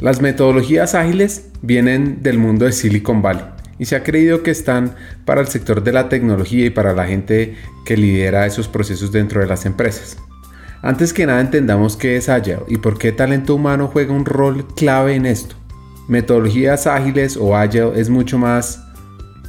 Las 0.00 0.22
metodologías 0.22 0.94
ágiles 0.94 1.50
vienen 1.60 2.22
del 2.22 2.38
mundo 2.38 2.64
de 2.64 2.72
Silicon 2.72 3.20
Valley 3.20 3.44
y 3.78 3.84
se 3.84 3.96
ha 3.96 4.02
creído 4.02 4.42
que 4.42 4.50
están 4.50 4.94
para 5.26 5.42
el 5.42 5.48
sector 5.48 5.84
de 5.84 5.92
la 5.92 6.08
tecnología 6.08 6.64
y 6.64 6.70
para 6.70 6.94
la 6.94 7.06
gente 7.06 7.56
que 7.84 7.98
lidera 7.98 8.46
esos 8.46 8.66
procesos 8.66 9.12
dentro 9.12 9.42
de 9.42 9.46
las 9.46 9.66
empresas. 9.66 10.16
Antes 10.80 11.12
que 11.12 11.26
nada 11.26 11.42
entendamos 11.42 11.98
qué 11.98 12.16
es 12.16 12.30
Agile 12.30 12.60
y 12.66 12.78
por 12.78 12.96
qué 12.96 13.12
talento 13.12 13.54
humano 13.54 13.88
juega 13.88 14.14
un 14.14 14.24
rol 14.24 14.66
clave 14.74 15.16
en 15.16 15.26
esto. 15.26 15.54
Metodologías 16.08 16.86
ágiles 16.86 17.36
o 17.36 17.54
Agile 17.54 17.92
es 17.96 18.08
mucho 18.08 18.38
más 18.38 18.82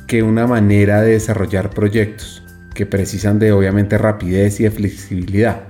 que 0.05 0.21
una 0.21 0.47
manera 0.47 1.01
de 1.01 1.11
desarrollar 1.11 1.69
proyectos 1.69 2.43
que 2.75 2.85
precisan 2.85 3.39
de 3.39 3.53
obviamente 3.53 3.97
rapidez 3.97 4.59
y 4.59 4.69
flexibilidad. 4.69 5.63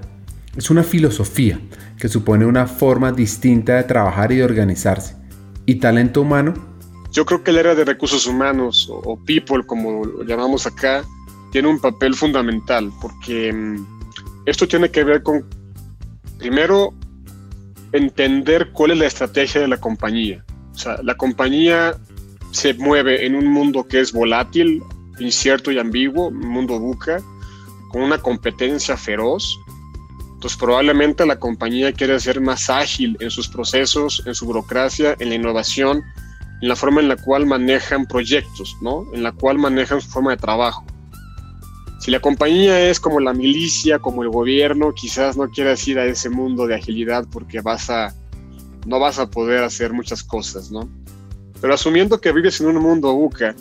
Es 0.57 0.71
una 0.71 0.84
filosofía 0.84 1.59
que 2.01 2.09
supone 2.09 2.47
una 2.47 2.65
forma 2.65 3.11
distinta 3.11 3.75
de 3.75 3.83
trabajar 3.83 4.31
y 4.31 4.37
de 4.37 4.43
organizarse. 4.43 5.15
¿Y 5.67 5.75
talento 5.75 6.23
humano? 6.23 6.55
Yo 7.11 7.27
creo 7.27 7.43
que 7.43 7.51
el 7.51 7.59
área 7.59 7.75
de 7.75 7.85
recursos 7.85 8.25
humanos 8.25 8.89
o, 8.91 9.23
people, 9.23 9.63
como 9.67 10.03
lo 10.03 10.23
llamamos 10.23 10.65
acá, 10.65 11.03
tiene 11.51 11.67
un 11.67 11.79
papel 11.79 12.15
fundamental 12.15 12.91
porque 12.99 13.53
mm, 13.53 13.85
esto 14.47 14.67
tiene 14.67 14.89
que 14.89 15.03
ver 15.03 15.21
con, 15.21 15.45
primero, 16.39 16.91
entender 17.91 18.71
cuál 18.71 18.91
es 18.91 18.97
la 18.97 19.05
estrategia 19.05 19.61
de 19.61 19.67
la 19.67 19.77
compañía. 19.77 20.43
O 20.73 20.77
sea, 20.79 20.99
la 21.03 21.13
compañía 21.13 21.95
se 22.49 22.73
mueve 22.73 23.27
en 23.27 23.35
un 23.35 23.45
mundo 23.45 23.87
que 23.87 23.99
es 23.99 24.11
volátil, 24.11 24.81
incierto 25.20 25.71
y 25.71 25.77
ambiguo, 25.77 26.29
un 26.29 26.49
mundo 26.49 26.79
buca, 26.79 27.21
con 27.91 28.01
una 28.01 28.17
competencia 28.17 28.97
feroz. 28.97 29.55
Entonces 30.41 30.57
probablemente 30.57 31.23
la 31.27 31.35
compañía 31.35 31.93
quiere 31.93 32.20
ser 32.20 32.41
más 32.41 32.67
ágil 32.71 33.15
en 33.20 33.29
sus 33.29 33.47
procesos, 33.47 34.23
en 34.25 34.34
su 34.34 34.48
burocracia, 34.48 35.15
en 35.20 35.29
la 35.29 35.35
innovación, 35.35 36.01
en 36.63 36.67
la 36.67 36.75
forma 36.75 36.99
en 36.99 37.09
la 37.09 37.15
cual 37.15 37.45
manejan 37.45 38.07
proyectos, 38.07 38.75
¿no? 38.81 39.05
En 39.13 39.21
la 39.21 39.33
cual 39.33 39.59
manejan 39.59 40.01
su 40.01 40.09
forma 40.09 40.31
de 40.31 40.37
trabajo. 40.37 40.83
Si 41.99 42.09
la 42.09 42.20
compañía 42.20 42.89
es 42.89 42.99
como 42.99 43.20
la 43.20 43.33
milicia, 43.33 43.99
como 43.99 44.23
el 44.23 44.29
gobierno, 44.29 44.95
quizás 44.95 45.37
no 45.37 45.48
quieras 45.48 45.87
ir 45.87 45.99
a 45.99 46.05
ese 46.05 46.31
mundo 46.31 46.65
de 46.65 46.73
agilidad 46.73 47.27
porque 47.31 47.61
vas 47.61 47.91
a, 47.91 48.11
no 48.87 48.98
vas 48.98 49.20
a 49.20 49.29
poder 49.29 49.63
hacer 49.63 49.93
muchas 49.93 50.23
cosas, 50.23 50.71
¿no? 50.71 50.89
Pero 51.61 51.76
asumiendo 51.76 52.20
que 52.20 52.31
vives 52.31 52.59
en 52.61 52.65
un 52.65 52.81
mundo 52.81 53.13
buca 53.13 53.55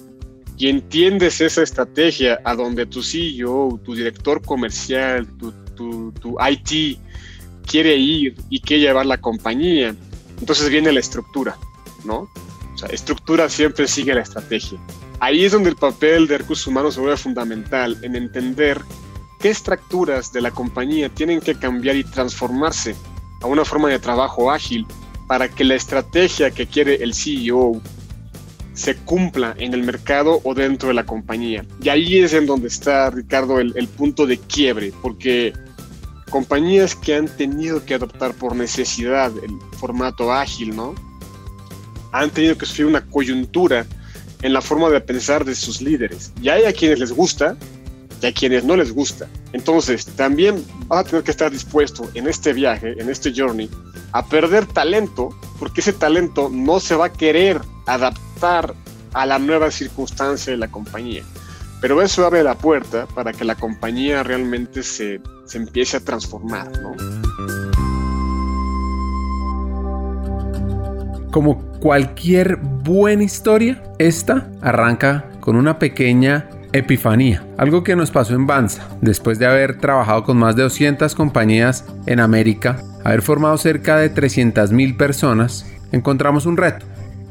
y 0.56 0.68
entiendes 0.70 1.42
esa 1.42 1.62
estrategia 1.62 2.40
a 2.42 2.54
donde 2.54 2.86
tu 2.86 3.02
CEO, 3.02 3.78
tu 3.84 3.94
director 3.94 4.40
comercial, 4.40 5.26
tu, 5.36 5.52
tu, 5.80 6.12
tu 6.20 6.36
IT 6.38 6.98
quiere 7.66 7.96
ir 7.96 8.36
y 8.50 8.60
quiere 8.60 8.82
llevar 8.82 9.06
la 9.06 9.18
compañía, 9.18 9.94
entonces 10.38 10.68
viene 10.68 10.92
la 10.92 11.00
estructura, 11.00 11.56
¿no? 12.04 12.28
O 12.74 12.78
sea, 12.78 12.88
estructura 12.90 13.48
siempre 13.48 13.88
sigue 13.88 14.14
la 14.14 14.20
estrategia. 14.20 14.78
Ahí 15.20 15.44
es 15.46 15.52
donde 15.52 15.70
el 15.70 15.76
papel 15.76 16.26
de 16.26 16.38
recursos 16.38 16.66
humanos 16.66 16.94
se 16.94 17.00
vuelve 17.00 17.16
fundamental 17.16 17.96
en 18.02 18.14
entender 18.14 18.82
qué 19.38 19.48
estructuras 19.48 20.32
de 20.32 20.42
la 20.42 20.50
compañía 20.50 21.08
tienen 21.08 21.40
que 21.40 21.54
cambiar 21.54 21.96
y 21.96 22.04
transformarse 22.04 22.94
a 23.40 23.46
una 23.46 23.64
forma 23.64 23.88
de 23.88 23.98
trabajo 23.98 24.50
ágil 24.50 24.86
para 25.26 25.48
que 25.48 25.64
la 25.64 25.76
estrategia 25.76 26.50
que 26.50 26.66
quiere 26.66 26.96
el 26.96 27.14
CEO 27.14 27.80
se 28.74 28.96
cumpla 28.96 29.54
en 29.58 29.74
el 29.74 29.82
mercado 29.82 30.40
o 30.44 30.54
dentro 30.54 30.88
de 30.88 30.94
la 30.94 31.04
compañía. 31.04 31.64
Y 31.82 31.88
ahí 31.88 32.18
es 32.18 32.32
en 32.32 32.46
donde 32.46 32.68
está, 32.68 33.10
Ricardo, 33.10 33.60
el, 33.60 33.88
punto 33.88 34.26
de 34.26 34.38
quiebre, 34.38 34.92
porque 35.02 35.52
compañías 36.30 36.94
que 36.94 37.14
han 37.14 37.28
tenido 37.28 37.84
que 37.84 37.94
adoptar 37.94 38.32
por 38.34 38.56
necesidad 38.56 39.32
el 39.42 39.58
formato 39.78 40.32
ágil, 40.32 40.74
¿no? 40.74 40.94
Han 42.12 42.30
tenido 42.30 42.56
que 42.56 42.66
sufrir 42.66 42.86
una 42.86 43.04
coyuntura 43.06 43.86
en 44.42 44.52
la 44.52 44.60
forma 44.60 44.88
de 44.88 45.00
pensar 45.00 45.44
de 45.44 45.54
sus 45.54 45.80
líderes. 45.80 46.32
Y 46.40 46.48
hay 46.48 46.64
a 46.64 46.72
quienes 46.72 46.98
les 46.98 47.12
gusta 47.12 47.56
y 48.22 48.26
a 48.26 48.32
quienes 48.32 48.64
no 48.64 48.76
les 48.76 48.92
gusta. 48.92 49.28
Entonces, 49.52 50.06
también 50.06 50.64
vas 50.86 51.00
a 51.00 51.08
tener 51.08 51.24
que 51.24 51.30
estar 51.30 51.50
dispuesto 51.50 52.08
en 52.14 52.26
este 52.26 52.52
viaje, 52.52 52.94
en 52.98 53.10
este 53.10 53.32
journey, 53.34 53.68
a 54.12 54.26
perder 54.26 54.66
talento, 54.66 55.30
porque 55.58 55.80
ese 55.80 55.92
talento 55.92 56.48
no 56.50 56.80
se 56.80 56.94
va 56.94 57.06
a 57.06 57.12
querer 57.12 57.60
adaptar 57.86 58.74
a 59.12 59.26
la 59.26 59.38
nueva 59.38 59.70
circunstancia 59.70 60.52
de 60.52 60.58
la 60.58 60.70
compañía. 60.70 61.22
Pero 61.80 62.02
eso 62.02 62.26
abre 62.26 62.42
la 62.42 62.56
puerta 62.56 63.06
para 63.06 63.32
que 63.32 63.44
la 63.44 63.54
compañía 63.54 64.22
realmente 64.22 64.82
se, 64.82 65.20
se 65.50 65.58
empiece 65.58 65.96
a 65.96 66.00
transformar, 66.00 66.70
¿no? 66.80 66.94
Como 71.32 71.58
cualquier 71.80 72.56
buena 72.56 73.24
historia, 73.24 73.82
esta 73.98 74.48
arranca 74.62 75.24
con 75.40 75.56
una 75.56 75.80
pequeña 75.80 76.48
epifanía, 76.72 77.44
algo 77.58 77.82
que 77.82 77.96
nos 77.96 78.12
pasó 78.12 78.34
en 78.34 78.46
Banza, 78.46 78.86
después 79.00 79.40
de 79.40 79.46
haber 79.46 79.78
trabajado 79.78 80.22
con 80.22 80.36
más 80.36 80.54
de 80.54 80.62
200 80.62 81.16
compañías 81.16 81.84
en 82.06 82.20
América, 82.20 82.80
haber 83.02 83.22
formado 83.22 83.58
cerca 83.58 83.96
de 83.96 84.14
300.000 84.14 84.96
personas, 84.96 85.66
encontramos 85.90 86.46
un 86.46 86.58
reto, 86.58 86.86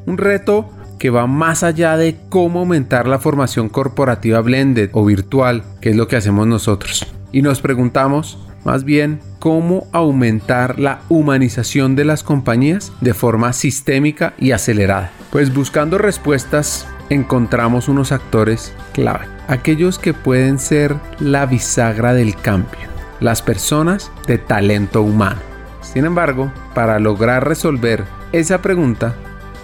un 0.05 0.17
reto 0.17 0.69
que 0.97 1.09
va 1.09 1.25
más 1.25 1.63
allá 1.63 1.95
de 1.95 2.17
cómo 2.27 2.59
aumentar 2.59 3.07
la 3.07 3.19
formación 3.19 3.69
corporativa 3.69 4.41
blended 4.41 4.89
o 4.91 5.05
virtual, 5.05 5.63
que 5.79 5.91
es 5.91 5.95
lo 5.95 6.09
que 6.09 6.17
hacemos 6.17 6.47
nosotros. 6.47 7.07
Y 7.31 7.41
nos 7.41 7.61
preguntamos, 7.61 8.37
más 8.65 8.83
bien, 8.83 9.19
cómo 9.39 9.87
aumentar 9.91 10.79
la 10.79 11.01
humanización 11.09 11.95
de 11.95 12.05
las 12.05 12.23
compañías 12.23 12.91
de 13.01 13.13
forma 13.13 13.53
sistémica 13.53 14.33
y 14.37 14.51
acelerada. 14.51 15.11
Pues 15.31 15.53
buscando 15.53 15.97
respuestas 15.97 16.87
encontramos 17.09 17.87
unos 17.87 18.11
actores 18.11 18.73
clave, 18.93 19.25
aquellos 19.47 19.97
que 19.97 20.13
pueden 20.13 20.59
ser 20.59 20.95
la 21.19 21.45
bisagra 21.45 22.13
del 22.13 22.35
cambio, 22.35 22.89
las 23.19 23.41
personas 23.41 24.11
de 24.27 24.37
talento 24.37 25.01
humano. 25.01 25.39
Sin 25.81 26.05
embargo, 26.05 26.51
para 26.75 26.99
lograr 26.99 27.47
resolver 27.47 28.03
esa 28.31 28.61
pregunta, 28.61 29.15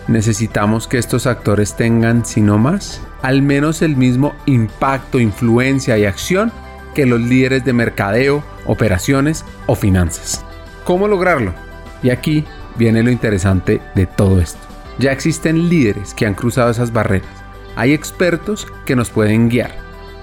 necesitamos 0.07 0.87
que 0.87 0.97
estos 0.97 1.27
actores 1.27 1.75
tengan, 1.75 2.25
si 2.25 2.41
no 2.41 2.57
más, 2.57 3.01
al 3.21 3.41
menos 3.41 3.81
el 3.81 3.95
mismo 3.95 4.33
impacto, 4.45 5.19
influencia 5.19 5.97
y 5.97 6.05
acción 6.05 6.51
que 6.95 7.06
los 7.06 7.22
líderes 7.22 7.63
de 7.63 7.73
mercadeo, 7.73 8.44
operaciones 8.66 9.45
o 9.67 9.75
finanzas. 9.75 10.44
¿Cómo 10.83 11.07
lograrlo? 11.07 11.53
Y 12.01 12.09
aquí 12.09 12.44
viene 12.78 13.03
lo 13.03 13.11
interesante 13.11 13.81
de 13.94 14.07
todo 14.07 14.41
esto. 14.41 14.59
Ya 14.97 15.11
existen 15.11 15.69
líderes 15.69 16.16
que 16.16 16.25
han 16.25 16.34
cruzado 16.34 16.72
esas 16.72 16.91
barreras. 16.91 17.29
Hay 17.75 17.94
expertos 17.94 18.66
que 18.85 18.95
nos 18.95 19.09
pueden 19.09 19.50
guiar. 19.50 19.75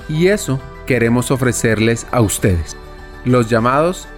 Y 0.08 0.28
eso 0.28 0.60
queremos 0.86 1.30
ofrecerles 1.30 2.06
a 2.10 2.20
ustedes, 2.20 2.76
los 3.24 3.48
llamados 3.48 4.08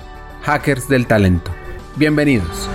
hackers 0.43 0.88
del 0.88 1.06
talento. 1.06 1.50
Bienvenidos. 1.97 2.70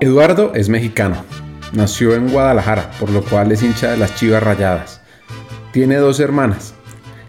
Eduardo 0.00 0.52
es 0.54 0.68
mexicano, 0.68 1.24
Nació 1.72 2.14
en 2.14 2.30
Guadalajara, 2.30 2.90
por 3.00 3.10
lo 3.10 3.22
cual 3.22 3.52
es 3.52 3.62
hincha 3.62 3.90
de 3.90 3.96
las 3.96 4.14
Chivas 4.14 4.42
Rayadas. 4.42 5.00
Tiene 5.72 5.96
dos 5.96 6.20
hermanas. 6.20 6.74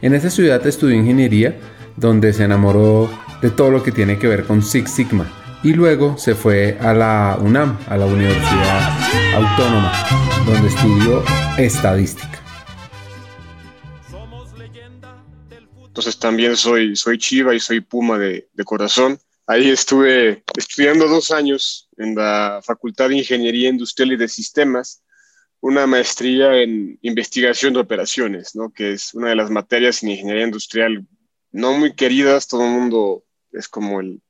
En 0.02 0.14
esa 0.14 0.30
ciudad 0.30 0.66
estudió 0.68 0.96
ingeniería, 0.96 1.58
donde 1.96 2.34
se 2.34 2.44
enamoró 2.44 3.10
de 3.42 3.50
todo 3.50 3.72
lo 3.72 3.82
que 3.82 3.92
tiene 3.92 4.20
que 4.20 4.28
ver 4.28 4.44
con 4.46 4.62
Six 4.62 4.92
Sigma. 4.92 5.32
Y 5.64 5.74
luego 5.74 6.18
se 6.18 6.36
fue 6.36 6.78
a 6.80 6.94
la 6.94 7.38
UNAM, 7.42 7.80
a 7.88 7.98
la 7.98 8.06
Universidad 8.06 9.00
Autónoma, 9.34 9.92
donde 10.46 10.68
estudió 10.68 11.24
estadística. 11.58 12.40
Entonces 15.88 16.20
también 16.20 16.56
soy, 16.58 16.96
soy 16.96 17.18
Chiva 17.18 17.56
y 17.56 17.60
soy 17.60 17.82
Puma 17.82 18.20
de, 18.20 18.48
de 18.54 18.64
corazón. 18.64 19.18
Ahí 19.48 19.70
estuve 19.70 20.44
estudiando 20.58 21.08
dos 21.08 21.32
años 21.32 21.85
en 21.98 22.16
la 22.16 22.62
Facultad 22.64 23.10
de 23.10 23.18
Ingeniería 23.18 23.70
Industrial 23.70 24.12
y 24.12 24.18
de 24.18 24.28
Sistemas, 24.28 25.04
una 25.62 25.88
maestría 25.88 26.62
en 26.62 27.00
investigación 27.02 27.74
de 27.74 27.80
operaciones, 27.80 28.56
¿no? 28.56 28.72
que 28.72 28.94
es 28.94 29.14
una 29.14 29.30
de 29.30 29.36
las 29.36 29.50
materias 29.50 30.04
en 30.04 30.10
ingeniería 30.10 30.46
industrial 30.46 31.08
no 31.52 31.74
muy 31.78 31.96
queridas, 31.96 32.48
todo 32.48 32.66
el 32.66 32.72
mundo 32.72 33.24
es 33.52 33.68
como 33.68 34.02
el, 34.02 34.22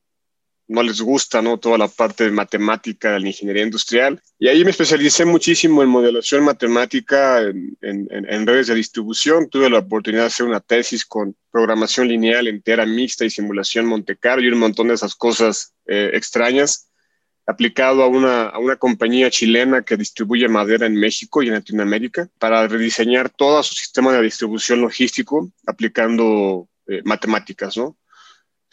no 0.68 0.84
les 0.84 1.02
gusta 1.02 1.42
¿no? 1.42 1.58
toda 1.58 1.78
la 1.78 1.88
parte 1.88 2.24
de 2.24 2.32
matemática 2.32 3.14
de 3.14 3.20
la 3.20 3.28
ingeniería 3.28 3.64
industrial. 3.64 4.22
Y 4.40 4.48
ahí 4.48 4.64
me 4.64 4.72
especialicé 4.72 5.26
muchísimo 5.26 5.84
en 5.84 5.90
modelación 5.90 6.44
matemática 6.44 7.42
en, 7.42 7.78
en, 7.82 8.48
redes 8.48 8.68
de 8.68 8.76
distribución. 8.76 9.50
Tuve 9.50 9.70
la 9.70 9.80
oportunidad 9.80 10.24
de 10.24 10.28
hacer 10.28 10.46
una 10.46 10.60
tesis 10.60 11.06
con 11.06 11.36
programación 11.52 12.08
lineal 12.08 12.48
entera 12.48 12.86
mixta 12.86 13.26
y 13.26 13.30
simulación 13.30 13.88
Monte 13.88 14.18
Carlo 14.18 14.46
y 14.46 14.52
un 14.52 14.60
montón 14.60 14.88
de 14.88 14.94
esas 14.94 15.16
cosas 15.16 15.74
eh, 15.88 16.12
extrañas 16.14 16.90
aplicado 17.46 18.04
a 18.04 18.08
una, 18.08 18.48
a 18.50 18.60
una 18.60 18.76
compañía 18.76 19.30
chilena 19.30 19.84
que 19.84 19.98
distribuye 19.98 20.48
madera 20.48 20.86
en 20.86 20.96
México 20.96 21.44
y 21.44 21.48
en 21.48 21.54
Latinoamérica 21.54 22.28
para 22.40 22.68
rediseñar 22.68 23.30
todo 23.30 23.62
su 23.64 23.76
sistema 23.76 24.14
de 24.14 24.24
distribución 24.24 24.82
logístico 24.82 25.52
aplicando 25.66 26.68
eh, 26.88 27.02
matemáticas, 27.04 27.78
¿no? 27.78 27.98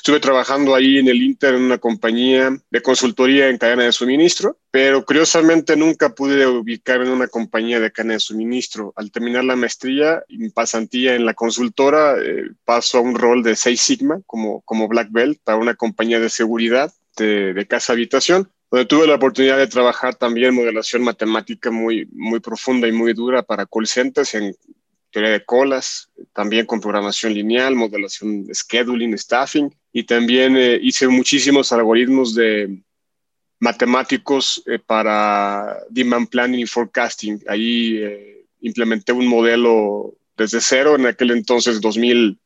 Estuve 0.03 0.19
trabajando 0.19 0.75
ahí 0.75 0.99
en 0.99 1.07
el 1.07 1.23
Inter 1.23 1.55
en 1.55 1.63
una 1.63 1.79
compañía 1.79 2.51
de 2.73 2.83
consultoría 2.83 3.49
en 3.49 3.57
cadena 3.57 3.85
de 3.85 3.93
suministro, 3.93 4.59
pero 4.73 5.05
curiosamente 5.05 5.77
nunca 5.77 6.13
pude 6.13 6.45
ubicarme 6.45 7.07
en 7.07 7.13
una 7.13 7.29
compañía 7.29 7.79
de 7.79 7.93
cadena 7.93 8.15
de 8.15 8.19
suministro. 8.19 8.93
Al 8.97 9.13
terminar 9.13 9.45
la 9.45 9.55
maestría 9.55 10.25
y 10.27 10.49
pasantía 10.49 11.15
en 11.15 11.25
la 11.25 11.35
consultora, 11.35 12.17
eh, 12.21 12.51
paso 12.65 12.99
a 12.99 13.01
un 13.03 13.15
rol 13.15 13.45
de 13.45 13.55
Seis 13.55 13.81
Sigma 13.81 14.21
como, 14.27 14.63
como 14.63 14.89
Black 14.89 15.13
Belt 15.13 15.39
para 15.45 15.59
una 15.59 15.77
compañía 15.77 16.19
de 16.19 16.31
seguridad 16.31 16.93
de, 17.17 17.55
de 17.55 17.67
casa 17.69 17.93
habitación 17.93 18.51
donde 18.73 18.87
tuve 18.87 19.07
la 19.07 19.17
oportunidad 19.17 19.59
de 19.59 19.67
trabajar 19.67 20.15
también 20.15 20.55
modelación 20.55 21.03
matemática 21.03 21.71
muy, 21.71 22.09
muy 22.11 22.41
profunda 22.41 22.89
y 22.89 22.93
muy 22.93 23.13
dura 23.13 23.43
para 23.43 23.67
call 23.67 23.87
centers 23.87 24.33
en 24.33 24.57
teoría 25.11 25.31
de 25.31 25.45
colas, 25.45 26.11
también 26.33 26.65
con 26.65 26.81
programación 26.81 27.35
lineal, 27.35 27.75
modelación 27.75 28.47
de 28.47 28.55
scheduling, 28.55 29.13
staffing, 29.19 29.71
y 29.93 30.05
también 30.05 30.57
eh, 30.57 30.79
hice 30.81 31.07
muchísimos 31.07 31.71
algoritmos 31.71 32.35
de 32.35 32.83
matemáticos 33.61 34.63
eh, 34.65 34.79
para 34.79 35.77
demand 35.91 36.31
planning 36.31 36.61
y 36.61 36.67
forecasting. 36.67 37.43
Ahí 37.49 37.99
eh, 37.99 38.47
implementé 38.63 39.13
un 39.13 39.27
modelo 39.27 40.15
desde 40.35 40.63
cero, 40.63 40.95
en 40.95 41.05
aquel 41.05 41.33
entonces 41.33 41.79
2000, 41.79 42.39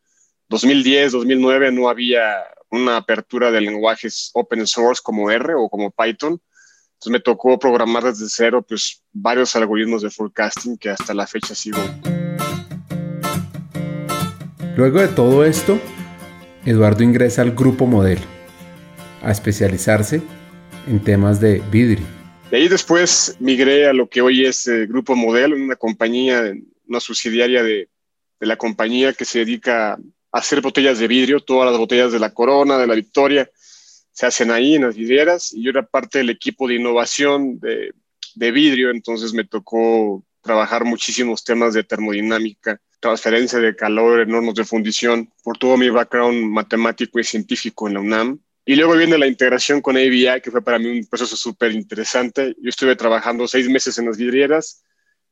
2010, 0.48 1.12
2009 1.12 1.70
no 1.70 1.88
había 1.88 2.42
una 2.70 2.96
apertura 2.96 3.50
de 3.50 3.60
lenguajes 3.60 4.30
open 4.34 4.66
source 4.66 5.00
como 5.02 5.30
R 5.30 5.54
o 5.54 5.68
como 5.68 5.90
Python. 5.90 6.40
Entonces 6.94 7.12
me 7.12 7.20
tocó 7.20 7.58
programar 7.58 8.04
desde 8.04 8.26
cero 8.28 8.64
pues 8.66 9.02
varios 9.12 9.54
algoritmos 9.54 10.02
de 10.02 10.10
forecasting 10.10 10.78
que 10.78 10.90
hasta 10.90 11.14
la 11.14 11.26
fecha 11.26 11.54
sigo. 11.54 11.78
Luego 14.76 15.00
de 15.00 15.08
todo 15.08 15.44
esto, 15.44 15.78
Eduardo 16.64 17.02
ingresa 17.02 17.42
al 17.42 17.52
grupo 17.52 17.86
modelo 17.86 18.22
a 19.22 19.30
especializarse 19.30 20.22
en 20.86 21.02
temas 21.02 21.40
de 21.40 21.62
vidrio. 21.70 22.06
De 22.50 22.58
ahí 22.58 22.68
después 22.68 23.36
migré 23.40 23.88
a 23.88 23.92
lo 23.92 24.08
que 24.08 24.20
hoy 24.20 24.46
es 24.46 24.68
eh, 24.68 24.86
Grupo 24.86 25.16
Modelo, 25.16 25.56
una 25.56 25.76
compañía, 25.76 26.52
una 26.86 27.00
subsidiaria 27.00 27.62
de, 27.62 27.88
de 28.38 28.46
la 28.46 28.56
compañía 28.56 29.12
que 29.12 29.24
se 29.24 29.40
dedica 29.40 29.98
hacer 30.38 30.60
botellas 30.60 30.98
de 30.98 31.08
vidrio, 31.08 31.40
todas 31.40 31.70
las 31.70 31.78
botellas 31.78 32.12
de 32.12 32.18
la 32.18 32.32
Corona, 32.32 32.78
de 32.78 32.86
la 32.86 32.94
Victoria, 32.94 33.50
se 34.12 34.26
hacen 34.26 34.50
ahí 34.50 34.74
en 34.74 34.82
las 34.82 34.96
vidrieras 34.96 35.52
y 35.52 35.62
yo 35.62 35.70
era 35.70 35.86
parte 35.86 36.18
del 36.18 36.30
equipo 36.30 36.66
de 36.66 36.76
innovación 36.76 37.58
de, 37.60 37.92
de 38.34 38.50
vidrio, 38.50 38.90
entonces 38.90 39.32
me 39.32 39.44
tocó 39.44 40.24
trabajar 40.42 40.84
muchísimos 40.84 41.44
temas 41.44 41.74
de 41.74 41.84
termodinámica, 41.84 42.80
transferencia 43.00 43.58
de 43.58 43.74
calor 43.74 44.20
en 44.20 44.34
hornos 44.34 44.54
de 44.54 44.64
fundición, 44.64 45.30
por 45.42 45.58
todo 45.58 45.76
mi 45.76 45.90
background 45.90 46.50
matemático 46.50 47.18
y 47.18 47.24
científico 47.24 47.88
en 47.88 47.94
la 47.94 48.00
UNAM. 48.00 48.38
Y 48.64 48.76
luego 48.76 48.96
viene 48.96 49.18
la 49.18 49.26
integración 49.26 49.80
con 49.80 49.96
ABI, 49.96 50.40
que 50.42 50.50
fue 50.50 50.62
para 50.62 50.78
mí 50.78 50.86
un 50.86 51.06
proceso 51.06 51.36
súper 51.36 51.72
interesante. 51.72 52.56
Yo 52.60 52.68
estuve 52.68 52.96
trabajando 52.96 53.46
seis 53.46 53.68
meses 53.68 53.98
en 53.98 54.06
las 54.06 54.16
vidrieras. 54.16 54.82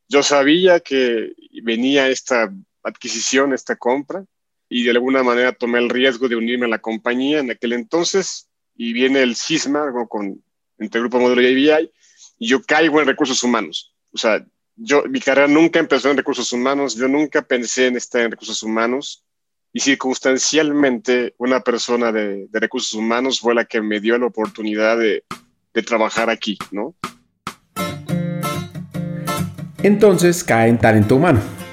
Yo 0.08 0.22
sabía 0.22 0.80
que 0.80 1.32
venía 1.62 2.08
esta 2.08 2.52
adquisición, 2.82 3.52
esta 3.52 3.76
compra, 3.76 4.24
y 4.76 4.82
de 4.82 4.90
alguna 4.90 5.22
manera 5.22 5.52
tomé 5.52 5.78
el 5.78 5.88
riesgo 5.88 6.28
de 6.28 6.34
unirme 6.34 6.66
a 6.66 6.68
la 6.68 6.80
compañía 6.80 7.38
en 7.38 7.48
aquel 7.48 7.74
entonces 7.74 8.48
y 8.74 8.92
viene 8.92 9.22
el 9.22 9.36
CISMA 9.36 9.92
con, 10.08 10.42
entre 10.78 11.00
Grupo 11.00 11.20
Modelo 11.20 11.42
y 11.42 11.70
ABI 11.70 11.92
y 12.40 12.48
yo 12.48 12.60
caigo 12.60 13.00
en 13.00 13.06
recursos 13.06 13.40
humanos. 13.44 13.94
O 14.12 14.18
sea, 14.18 14.44
yo, 14.74 15.04
mi 15.04 15.20
carrera 15.20 15.46
nunca 15.46 15.78
empezó 15.78 16.10
en 16.10 16.16
recursos 16.16 16.52
humanos, 16.52 16.96
yo 16.96 17.06
nunca 17.06 17.42
pensé 17.42 17.86
en 17.86 17.96
estar 17.96 18.22
en 18.22 18.32
recursos 18.32 18.64
humanos 18.64 19.24
y 19.72 19.78
circunstancialmente 19.78 21.36
una 21.38 21.60
persona 21.60 22.10
de, 22.10 22.48
recursos 22.52 22.94
humanos 22.94 23.38
fue 23.38 23.54
la 23.54 23.66
que 23.66 23.80
me 23.80 24.00
dio 24.00 24.18
la 24.18 24.26
oportunidad 24.26 24.98
de, 24.98 25.22
de 25.72 25.82
trabajar 25.84 26.30
aquí, 26.30 26.58
¿no? 26.72 26.96
Entonces 29.84 30.42
cae 30.42 30.68
en 30.68 30.78
talento 30.78 31.14
humano 31.14 31.63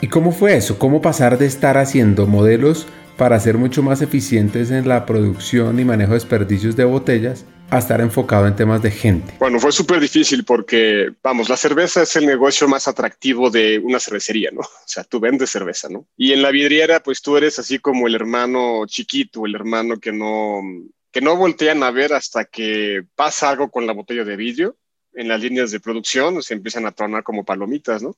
¿Y 0.00 0.08
cómo 0.08 0.30
fue 0.30 0.56
eso? 0.56 0.78
¿Cómo 0.78 1.00
pasar 1.00 1.38
de 1.38 1.46
estar 1.46 1.78
haciendo 1.78 2.26
modelos 2.26 2.86
para 3.16 3.40
ser 3.40 3.56
mucho 3.56 3.82
más 3.82 4.02
eficientes 4.02 4.70
en 4.70 4.86
la 4.86 5.06
producción 5.06 5.80
y 5.80 5.84
manejo 5.84 6.12
de 6.12 6.18
desperdicios 6.18 6.76
de 6.76 6.84
botellas 6.84 7.46
a 7.70 7.78
estar 7.78 8.02
enfocado 8.02 8.46
en 8.46 8.54
temas 8.54 8.82
de 8.82 8.90
gente? 8.90 9.34
Bueno, 9.38 9.58
fue 9.58 9.72
súper 9.72 9.98
difícil 10.00 10.44
porque, 10.44 11.12
vamos, 11.22 11.48
la 11.48 11.56
cerveza 11.56 12.02
es 12.02 12.14
el 12.16 12.26
negocio 12.26 12.68
más 12.68 12.86
atractivo 12.88 13.48
de 13.50 13.78
una 13.78 13.98
cervecería, 13.98 14.50
¿no? 14.52 14.60
O 14.60 14.84
sea, 14.84 15.02
tú 15.02 15.18
vendes 15.18 15.48
cerveza, 15.48 15.88
¿no? 15.88 16.06
Y 16.16 16.32
en 16.32 16.42
la 16.42 16.50
vidriera, 16.50 17.02
pues 17.02 17.22
tú 17.22 17.38
eres 17.38 17.58
así 17.58 17.78
como 17.78 18.06
el 18.06 18.14
hermano 18.14 18.84
chiquito, 18.86 19.46
el 19.46 19.54
hermano 19.54 19.98
que 19.98 20.12
no, 20.12 20.60
que 21.10 21.22
no 21.22 21.36
voltean 21.36 21.82
a 21.82 21.90
ver 21.90 22.12
hasta 22.12 22.44
que 22.44 23.02
pasa 23.14 23.48
algo 23.48 23.70
con 23.70 23.86
la 23.86 23.94
botella 23.94 24.24
de 24.24 24.36
vidrio 24.36 24.76
en 25.14 25.28
las 25.28 25.40
líneas 25.40 25.70
de 25.70 25.80
producción, 25.80 26.42
se 26.42 26.52
empiezan 26.52 26.84
a 26.84 26.92
tronar 26.92 27.22
como 27.22 27.46
palomitas, 27.46 28.02
¿no? 28.02 28.14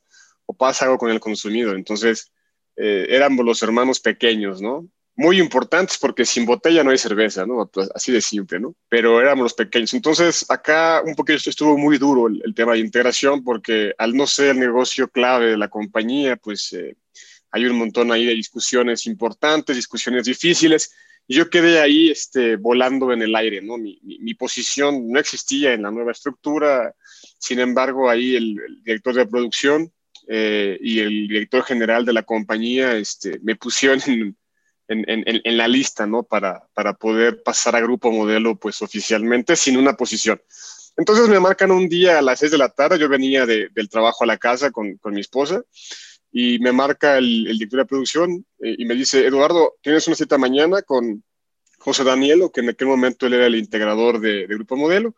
O 0.49 0.55
pasa 0.55 0.87
algo 0.87 0.97
con 0.99 1.11
el 1.11 1.21
consumidor. 1.21 1.77
Entonces, 1.77 2.33
eh, 2.75 3.06
éramos 3.11 3.45
los 3.45 3.62
hermanos 3.62 4.00
pequeños, 4.00 4.62
¿no? 4.62 4.89
Muy 5.15 5.39
importantes 5.41 5.99
porque 5.99 6.25
sin 6.25 6.47
botella 6.47 6.83
no 6.83 6.91
hay 6.91 6.97
cerveza, 6.97 7.45
¿no? 7.45 7.67
Pues, 7.67 7.91
así 7.95 8.12
de 8.12 8.23
simple, 8.23 8.59
¿no? 8.59 8.75
Pero 8.89 9.21
éramos 9.21 9.43
los 9.43 9.55
pequeños. 9.55 9.93
Entonces, 9.93 10.47
acá 10.49 11.03
un 11.05 11.15
poquito 11.15 11.50
estuvo 11.50 11.77
muy 11.77 11.99
duro 11.99 12.29
el, 12.29 12.55
tema 12.55 12.73
de 12.73 12.79
integración 12.79 13.45
porque 13.45 13.93
al 13.99 14.17
no 14.17 14.27
ser 14.27 14.50
el 14.53 14.61
negocio 14.61 15.09
clave 15.09 15.50
de 15.50 15.59
la 15.59 15.69
compañía, 15.69 16.37
pues 16.37 16.73
eh, 16.73 16.97
hay 17.50 17.67
un 17.67 17.77
montón 17.77 18.11
ahí 18.11 18.25
de 18.25 18.35
discusiones 18.35 19.05
importantes, 19.05 19.77
discusiones 19.77 20.25
difíciles. 20.25 20.95
Y 21.27 21.35
yo 21.35 21.50
quedé 21.50 21.81
ahí 21.81 22.09
este, 22.09 22.56
volando 22.56 23.12
en 23.12 23.21
el 23.21 23.37
aire, 23.37 23.61
¿no? 23.61 23.77
Mi, 23.77 24.00
mi, 24.03 24.33
posición 24.33 25.11
no 25.12 25.21
existía 25.21 25.75
en 25.75 25.83
la 25.83 25.91
nueva 25.91 26.12
estructura. 26.12 26.95
Sin 27.39 27.59
embargo, 27.59 28.09
ahí 28.09 28.35
el 28.35 28.56
director 28.83 29.15
de 29.15 29.27
producción 29.27 29.93
eh, 30.30 30.78
y 30.80 31.00
el 31.00 31.26
director 31.26 31.64
general 31.64 32.04
de 32.04 32.12
la 32.12 32.22
compañía 32.22 32.94
este, 32.96 33.38
me 33.42 33.56
pusieron 33.56 34.00
en, 34.06 34.36
en, 34.88 35.25
en, 35.26 35.56
la 35.56 35.66
lista, 35.66 36.06
¿no? 36.06 36.22
Para, 36.22 36.66
para 36.75 36.92
poder 36.94 37.42
pasar 37.42 37.76
a 37.76 37.80
grupo 37.80 38.12
modelo, 38.12 38.56
pues 38.56 38.82
oficialmente, 38.82 39.56
sin 39.56 39.78
una 39.78 39.94
posición. 39.94 40.40
Entonces 40.98 41.28
me 41.28 41.40
marcan 41.40 41.70
un 41.70 41.88
día 41.88 42.19
a 42.19 42.22
las 42.22 42.40
6 42.40 42.52
de 42.52 42.58
la 42.58 42.69
tarde, 42.69 42.98
yo 42.98 43.08
venía 43.08 43.46
de, 43.46 43.69
del 43.75 43.88
trabajo 43.88 44.25
a 44.25 44.26
la 44.26 44.37
casa 44.37 44.70
con, 44.70 44.97
con 44.99 45.14
mi 45.14 45.20
esposa, 45.20 45.62
y 46.30 46.58
me 46.58 46.73
marca 46.73 47.16
el, 47.16 47.47
el 47.47 47.56
director 47.56 47.80
de 47.80 47.87
producción 47.87 48.47
eh, 48.61 48.75
y 48.78 48.85
me 48.85 48.94
dice, 48.94 49.26
Eduardo, 49.26 49.76
tienes 49.80 50.06
una 50.08 50.16
cita 50.16 50.37
mañana 50.37 50.82
con 50.82 51.25
José 51.78 52.04
Danielo, 52.04 52.52
que 52.52 52.61
en 52.61 52.68
aquel 52.68 52.88
momento 52.88 53.26
él 53.26 53.35
era 53.35 53.47
el 53.47 53.54
integrador 53.54 54.20
de, 54.20 54.47
de 54.47 54.54
Grupo 54.54 54.76
Modelo. 54.76 55.14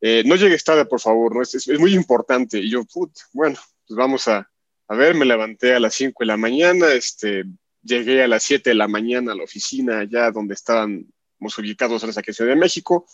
Eh, 0.00 0.24
no 0.26 0.34
llegues 0.36 0.64
tarde, 0.64 0.84
por 0.84 1.00
favor, 1.00 1.34
¿no? 1.34 1.42
Es, 1.42 1.54
es, 1.54 1.68
es 1.68 1.78
muy 1.78 1.94
importante. 1.94 2.58
Y 2.58 2.70
yo, 2.70 2.84
put, 2.84 3.12
bueno, 3.32 3.56
pues 3.86 3.96
vamos 3.96 4.28
a, 4.28 4.50
a 4.88 4.94
ver, 4.94 5.14
me 5.14 5.24
levanté 5.24 5.74
a 5.74 5.80
las 5.80 5.94
5 5.94 6.16
de 6.20 6.26
la 6.26 6.36
mañana, 6.36 6.92
este, 6.92 7.44
llegué 7.82 8.22
a 8.22 8.28
las 8.28 8.42
7 8.42 8.70
de 8.70 8.74
la 8.74 8.88
mañana 8.88 9.32
a 9.32 9.34
la 9.34 9.44
oficina 9.44 10.00
allá 10.00 10.30
donde 10.30 10.54
estábamos 10.54 11.58
ubicados 11.58 12.02
en 12.02 12.10
la 12.14 12.22
Ciudad 12.22 12.50
de 12.50 12.56
México, 12.56 13.06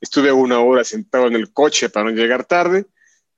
estuve 0.00 0.32
una 0.32 0.60
hora 0.60 0.84
sentado 0.84 1.26
en 1.26 1.34
el 1.34 1.52
coche 1.52 1.88
para 1.88 2.10
no 2.10 2.16
llegar 2.16 2.44
tarde, 2.44 2.86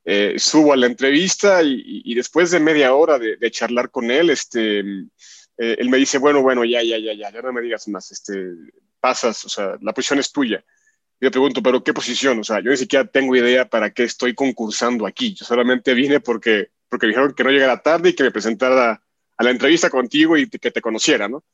eh, 0.04 0.34
subo 0.38 0.72
a 0.72 0.76
la 0.76 0.86
entrevista 0.86 1.62
y, 1.62 1.80
y, 1.84 2.14
después 2.14 2.50
de 2.50 2.58
media 2.58 2.92
hora 2.94 3.20
de, 3.20 3.36
de 3.36 3.50
charlar 3.52 3.90
con 3.90 4.10
él, 4.10 4.30
este, 4.30 4.80
eh, 4.80 5.76
él 5.78 5.88
me 5.88 5.96
dice, 5.96 6.18
bueno, 6.18 6.42
bueno, 6.42 6.64
ya, 6.64 6.82
ya, 6.82 6.98
ya, 6.98 7.12
ya, 7.14 7.30
ya 7.30 7.42
no 7.42 7.52
me 7.52 7.60
digas 7.60 7.86
más, 7.88 8.10
este, 8.10 8.32
pasas, 8.98 9.44
o 9.44 9.48
sea, 9.48 9.76
la 9.80 9.92
posición 9.92 10.18
es 10.18 10.32
tuya. 10.32 10.64
Yo 11.22 11.30
pregunto, 11.30 11.62
¿pero 11.62 11.84
qué 11.84 11.94
posición? 11.94 12.40
O 12.40 12.44
sea, 12.44 12.58
yo 12.58 12.72
ni 12.72 12.76
siquiera 12.76 13.06
tengo 13.06 13.36
idea 13.36 13.68
para 13.68 13.90
qué 13.94 14.02
estoy 14.02 14.34
concursando 14.34 15.06
aquí. 15.06 15.32
Yo 15.34 15.44
solamente 15.44 15.94
vine 15.94 16.18
porque 16.18 16.70
porque 16.88 17.06
dijeron 17.06 17.32
que 17.32 17.44
no 17.44 17.50
llegara 17.50 17.80
tarde 17.80 18.08
y 18.08 18.14
que 18.14 18.24
me 18.24 18.32
presentara 18.32 19.00
a 19.36 19.44
la 19.44 19.50
entrevista 19.50 19.88
contigo 19.88 20.36
y 20.36 20.50
que 20.50 20.72
te 20.72 20.80
conociera, 20.82 21.28
¿no? 21.28 21.44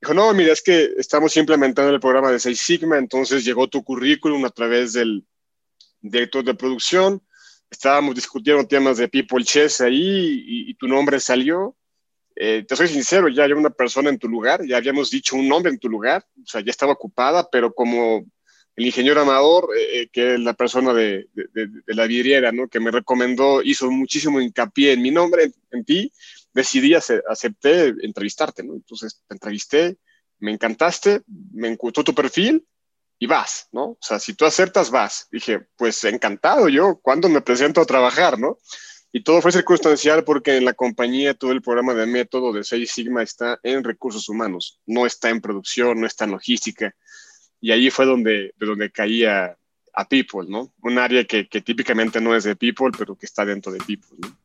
Dijo, 0.00 0.14
no, 0.14 0.32
mira, 0.32 0.54
es 0.54 0.62
que 0.62 0.94
estamos 0.96 1.36
implementando 1.36 1.92
el 1.92 2.00
programa 2.00 2.30
de 2.30 2.40
Seis 2.40 2.58
Sigma, 2.58 2.96
entonces 2.96 3.44
llegó 3.44 3.68
tu 3.68 3.84
currículum 3.84 4.46
a 4.46 4.50
través 4.50 4.94
del 4.94 5.26
director 6.00 6.42
de 6.42 6.54
producción, 6.54 7.22
estábamos 7.70 8.14
discutiendo 8.14 8.66
temas 8.66 8.96
de 8.96 9.08
People 9.08 9.44
Chess 9.44 9.82
ahí 9.82 10.42
y, 10.46 10.70
y 10.70 10.74
tu 10.74 10.88
nombre 10.88 11.20
salió. 11.20 11.76
Eh, 12.34 12.64
te 12.66 12.74
soy 12.74 12.88
sincero, 12.88 13.28
ya 13.28 13.44
había 13.44 13.56
una 13.56 13.70
persona 13.70 14.08
en 14.08 14.18
tu 14.18 14.26
lugar, 14.26 14.64
ya 14.66 14.78
habíamos 14.78 15.10
dicho 15.10 15.36
un 15.36 15.48
nombre 15.48 15.70
en 15.70 15.78
tu 15.78 15.88
lugar, 15.90 16.26
o 16.42 16.46
sea, 16.46 16.62
ya 16.62 16.70
estaba 16.70 16.94
ocupada, 16.94 17.48
pero 17.50 17.72
como 17.72 18.24
el 18.76 18.86
ingeniero 18.86 19.20
Amador, 19.20 19.70
eh, 19.76 20.00
eh, 20.00 20.08
que 20.12 20.34
es 20.34 20.40
la 20.40 20.54
persona 20.54 20.92
de, 20.92 21.28
la 21.86 22.06
vidriera, 22.06 22.52
¿no? 22.52 22.68
que 22.68 22.80
me 22.80 22.90
recomendó, 22.90 23.62
hizo 23.62 23.90
muchísimo 23.90 24.40
hincapié 24.40 24.92
en 24.92 25.02
mi 25.02 25.10
nombre, 25.10 25.52
en, 25.70 25.84
ti, 25.84 26.12
decidí, 26.52 26.94
acepté 26.94 27.94
entrevistarte, 28.02 28.62
¿no? 28.62 28.74
Entonces 28.74 29.22
te 29.26 29.34
entrevisté, 29.34 29.98
me 30.38 30.52
encantaste, 30.52 31.22
me 31.52 31.74
gustó 31.76 32.04
tu 32.04 32.14
perfil 32.14 32.66
y 33.18 33.26
vas, 33.26 33.68
¿no? 33.72 33.84
O 33.90 33.98
sea, 34.00 34.18
si 34.18 34.34
tú 34.34 34.44
acertas, 34.44 34.90
vas. 34.90 35.28
Dije, 35.30 35.66
pues 35.76 36.02
encantado 36.04 36.68
yo, 36.68 37.00
¿cuándo 37.00 37.28
me 37.28 37.40
presento 37.40 37.80
a 37.80 37.86
trabajar, 37.86 38.38
no? 38.38 38.58
Y 39.12 39.22
todo 39.22 39.40
fue 39.40 39.52
circunstancial 39.52 40.24
porque 40.24 40.56
en 40.56 40.64
la 40.64 40.72
compañía 40.72 41.34
todo 41.34 41.52
el 41.52 41.62
programa 41.62 41.94
de 41.94 42.06
método 42.06 42.52
de 42.52 42.64
Seis 42.64 42.90
Sigma 42.90 43.22
está 43.22 43.60
en 43.62 43.84
recursos 43.84 44.28
humanos, 44.28 44.80
no 44.86 45.06
está 45.06 45.30
en 45.30 45.40
producción, 45.40 46.00
no 46.00 46.06
está 46.06 46.24
en 46.24 46.32
logística. 46.32 46.94
Y 47.64 47.72
ahí 47.72 47.88
fue 47.88 48.04
donde, 48.04 48.52
de 48.58 48.66
donde 48.66 48.90
caía 48.90 49.56
a 49.94 50.06
People, 50.06 50.42
¿no? 50.46 50.70
Un 50.82 50.98
área 50.98 51.24
que, 51.24 51.48
que, 51.48 51.62
típicamente 51.62 52.20
no 52.20 52.36
es 52.36 52.44
de 52.44 52.54
People, 52.56 52.90
pero 52.98 53.16
que 53.16 53.24
está 53.24 53.42
dentro 53.46 53.72
de 53.72 53.78
People, 53.78 54.18
¿no? 54.18 54.36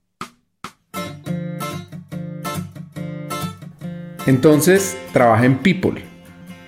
Entonces, 4.25 4.97
trabaja 5.11 5.43
en 5.43 5.57
People, 5.57 6.01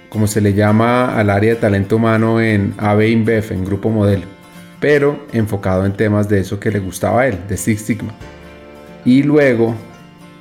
como 0.10 0.28
se 0.28 0.42
le 0.42 0.54
llama 0.54 1.18
al 1.18 1.30
área 1.30 1.54
de 1.54 1.62
talento 1.62 1.96
humano 1.96 2.42
en 2.42 2.74
AB 2.80 3.08
InBev, 3.08 3.54
en 3.54 3.64
Grupo 3.64 3.90
Modelo 3.90 4.26
pero 4.82 5.26
enfocado 5.32 5.86
en 5.86 5.94
temas 5.94 6.28
de 6.28 6.42
eso 6.42 6.60
que 6.60 6.70
le 6.70 6.80
gustaba 6.80 7.22
a 7.22 7.28
él, 7.28 7.38
de 7.48 7.56
Six 7.56 7.82
Sigma. 7.82 8.14
Y 9.06 9.24
luego... 9.24 9.74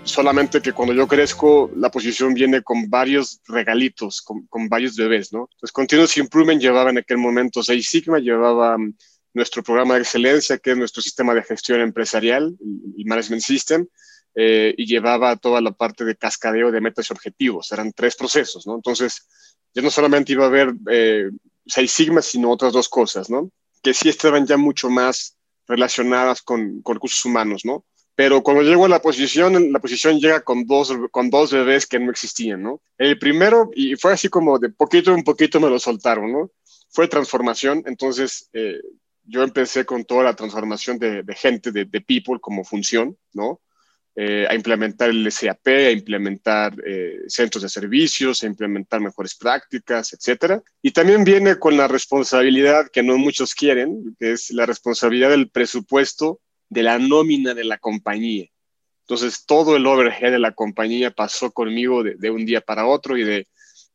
Solamente 0.04 0.60
que 0.60 0.72
cuando 0.72 0.94
yo 0.94 1.06
crezco, 1.06 1.70
la 1.76 1.90
posición 1.90 2.34
viene 2.34 2.62
con 2.62 2.88
varios 2.88 3.40
regalitos, 3.46 4.22
con, 4.22 4.68
varios 4.68 4.96
bebés, 4.96 5.32
¿no? 5.32 5.48
Entonces, 5.52 5.72
Continuous 5.72 6.16
Improvement 6.16 6.60
llevaba 6.60 6.90
en 6.90 6.98
aquel 6.98 7.18
momento 7.18 7.62
Six 7.62 7.86
Sigma, 7.86 8.18
llevaba 8.18 8.76
mm, 8.76 8.94
nuestro 9.34 9.62
programa 9.62 9.94
de 9.94 10.00
excelencia, 10.00 10.58
que 10.58 10.72
es 10.72 10.76
nuestro 10.76 11.02
sistema 11.02 11.34
de 11.34 11.42
gestión 11.42 11.80
empresarial, 11.80 12.56
el 12.60 13.04
Management 13.04 13.42
System, 13.42 13.86
eh, 14.34 14.74
y 14.76 14.86
llevaba 14.86 15.36
toda 15.36 15.60
la 15.60 15.72
parte 15.72 16.04
de 16.04 16.16
cascadeo 16.16 16.72
de 16.72 16.80
metas 16.80 17.10
y 17.10 17.12
objetivos. 17.12 17.70
Eran 17.72 17.92
tres 17.92 18.16
procesos, 18.16 18.66
¿no? 18.66 18.74
Entonces, 18.74 19.28
yo 19.74 19.82
no 19.82 19.90
solamente 19.90 20.32
iba 20.32 20.46
a 20.46 20.50
ver 20.50 20.72
eh, 20.90 21.30
Seis 21.66 21.92
Sigma, 21.92 22.22
sino 22.22 22.50
otras 22.50 22.72
dos 22.72 22.88
cosas, 22.88 23.30
¿no? 23.30 23.50
que 23.82 23.94
sí 23.94 24.08
estaban 24.08 24.46
ya 24.46 24.56
mucho 24.56 24.90
más 24.90 25.36
relacionadas 25.66 26.42
con, 26.42 26.82
recursos 26.84 27.24
humanos, 27.24 27.64
¿no? 27.64 27.84
Pero 28.20 28.42
cuando 28.42 28.62
llego 28.62 28.84
a 28.84 28.88
la 28.90 29.00
posición, 29.00 29.72
la 29.72 29.78
posición 29.78 30.20
llega 30.20 30.42
con 30.42 30.66
dos, 30.66 30.92
con 31.10 31.30
dos 31.30 31.50
bebés 31.54 31.86
que 31.86 31.98
no 31.98 32.10
existían, 32.10 32.62
¿no? 32.62 32.82
El 32.98 33.18
primero, 33.18 33.70
y 33.74 33.96
fue 33.96 34.12
así 34.12 34.28
como 34.28 34.58
de 34.58 34.68
poquito 34.68 35.14
en 35.14 35.24
poquito 35.24 35.58
me 35.58 35.70
lo 35.70 35.78
soltaron, 35.78 36.30
¿no? 36.30 36.50
Fue 36.90 37.08
transformación, 37.08 37.82
entonces 37.86 38.50
eh, 38.52 38.78
yo 39.24 39.42
empecé 39.42 39.86
con 39.86 40.04
toda 40.04 40.22
la 40.22 40.36
transformación 40.36 40.98
de, 40.98 41.24
gente, 41.34 41.72
de, 41.72 41.86
de, 41.86 42.00
people 42.02 42.38
como 42.42 42.62
función, 42.62 43.16
¿no? 43.32 43.62
Eh, 44.14 44.46
a 44.46 44.54
implementar 44.54 45.08
el 45.08 45.32
SAP, 45.32 45.68
a 45.68 45.90
implementar 45.90 46.74
eh, 46.84 47.20
centros 47.26 47.62
de 47.62 47.70
servicios, 47.70 48.42
a 48.42 48.46
implementar 48.46 49.00
mejores 49.00 49.34
prácticas, 49.34 50.12
etcétera. 50.12 50.62
Y 50.82 50.90
también 50.90 51.24
viene 51.24 51.58
con 51.58 51.74
la 51.74 51.88
responsabilidad 51.88 52.90
que 52.92 53.02
no 53.02 53.16
muchos 53.16 53.54
quieren, 53.54 54.14
que 54.18 54.32
es 54.32 54.50
la 54.50 54.66
responsabilidad 54.66 55.30
del 55.30 55.48
presupuesto 55.48 56.38
de 56.70 56.82
la 56.82 56.98
nómina 56.98 57.52
de 57.52 57.64
la 57.64 57.76
compañía. 57.76 58.46
Entonces, 59.02 59.44
todo 59.44 59.76
el 59.76 59.86
overhead 59.86 60.30
de 60.30 60.38
la 60.38 60.52
compañía 60.52 61.10
pasó 61.10 61.50
conmigo 61.50 62.02
de, 62.02 62.30
un 62.30 62.46
día 62.46 62.62
para 62.62 62.86
otro 62.86 63.18
y 63.18 63.24
de, 63.24 63.46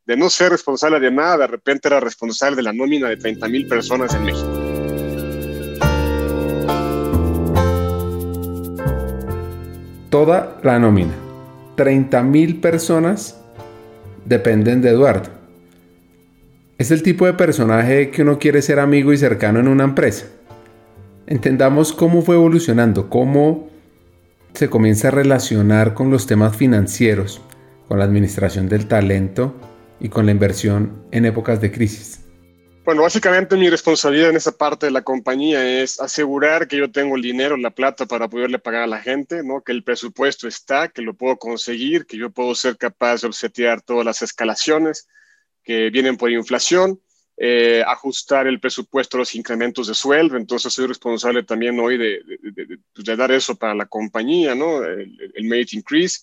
de, 0.06 0.18
no 0.18 0.30
ser 0.30 0.52
responsable 0.52 1.00
de 1.00 1.10
nada, 1.10 1.40
de 1.40 1.48
repente 1.48 1.88
era 1.88 2.00
responsable 2.00 2.58
de 2.58 2.64
la 2.64 2.74
nómina 2.74 3.10
de 3.10 3.18
30 3.18 3.48
mil 3.48 3.68
personas 3.68 4.14
en 4.14 4.24
México. 4.24 4.66
toda 10.16 10.62
la 10.64 10.80
nómina. 10.80 11.12
30.000 11.76 12.62
personas 12.62 13.38
dependen 14.24 14.82
de 14.82 14.92
Eduardo. 14.92 15.30
Es 16.78 16.90
el 16.92 17.04
tipo 17.04 17.26
de 17.26 17.34
personaje 17.34 18.12
que 18.12 18.22
uno 18.22 18.40
quiere 18.40 18.62
ser 18.62 18.80
amigo 18.80 19.12
y 19.12 19.18
cercano 19.18 19.60
en 19.60 19.68
una 19.68 19.84
empresa. 19.84 20.28
Entendamos 21.28 21.92
cómo 21.92 22.22
fue 22.22 22.36
evolucionando, 22.36 23.10
cómo 23.10 23.68
se 24.54 24.70
comienza 24.70 25.08
a 25.08 25.12
relacionar 25.12 25.96
con 25.96 26.12
los 26.12 26.28
temas 26.28 26.56
financieros, 26.56 27.42
con 27.88 27.98
la 27.98 28.06
administración 28.06 28.70
del 28.70 28.88
talento 28.88 29.56
y 30.00 30.10
con 30.10 30.28
la 30.28 30.32
inversión 30.32 31.04
en 31.12 31.26
épocas 31.26 31.60
de 31.62 31.72
crisis. 31.72 32.22
Bueno, 32.86 33.02
básicamente 33.02 33.58
mi 33.58 33.68
responsabilidad 33.72 34.30
en 34.30 34.36
esa 34.36 34.52
parte 34.52 34.86
de 34.86 34.92
la 34.92 35.02
compañía 35.02 35.82
es 35.82 36.00
asegurar 36.00 36.68
que 36.68 36.78
yo 36.78 36.92
tengo 36.92 37.16
el 37.16 37.24
dinero, 37.24 37.58
la 37.58 37.72
plata 37.72 38.06
para 38.06 38.30
poderle 38.30 38.60
pagar 38.60 38.84
a 38.84 38.88
la 38.88 39.02
gente, 39.02 39.42
¿no? 39.44 39.64
que 39.64 39.72
el 39.72 39.84
presupuesto 39.84 40.48
está, 40.48 40.90
que 40.90 41.02
lo 41.02 41.16
puedo 41.16 41.38
conseguir, 41.38 42.06
que 42.06 42.18
yo 42.18 42.30
puedo 42.30 42.54
ser 42.54 42.78
capaz 42.78 43.22
de 43.22 43.28
obsetear 43.28 43.82
todas 43.82 44.06
las 44.06 44.22
escalaciones 44.22 45.08
que 45.64 45.90
vienen 45.90 46.16
por 46.16 46.30
inflación, 46.30 47.02
eh, 47.38 47.84
ajustar 47.86 48.48
el 48.48 48.60
presupuesto 48.60 49.18
a 49.18 49.20
los 49.20 49.36
incrementos 49.36 49.88
de 49.88 49.94
sueldo. 49.94 50.38
Entonces 50.38 50.74
soy 50.74 50.88
responsable 50.88 51.44
también 51.44 51.80
hoy 51.80 51.98
de, 51.98 52.22
pues, 52.94 53.18
dar 53.18 53.32
eso 53.32 53.56
para 53.56 53.76
la 53.76 53.86
compañía, 53.86 54.56
¿no? 54.56 54.84
el, 54.84 55.32
el 55.34 55.44
merit 55.46 55.74
increase. 55.74 56.22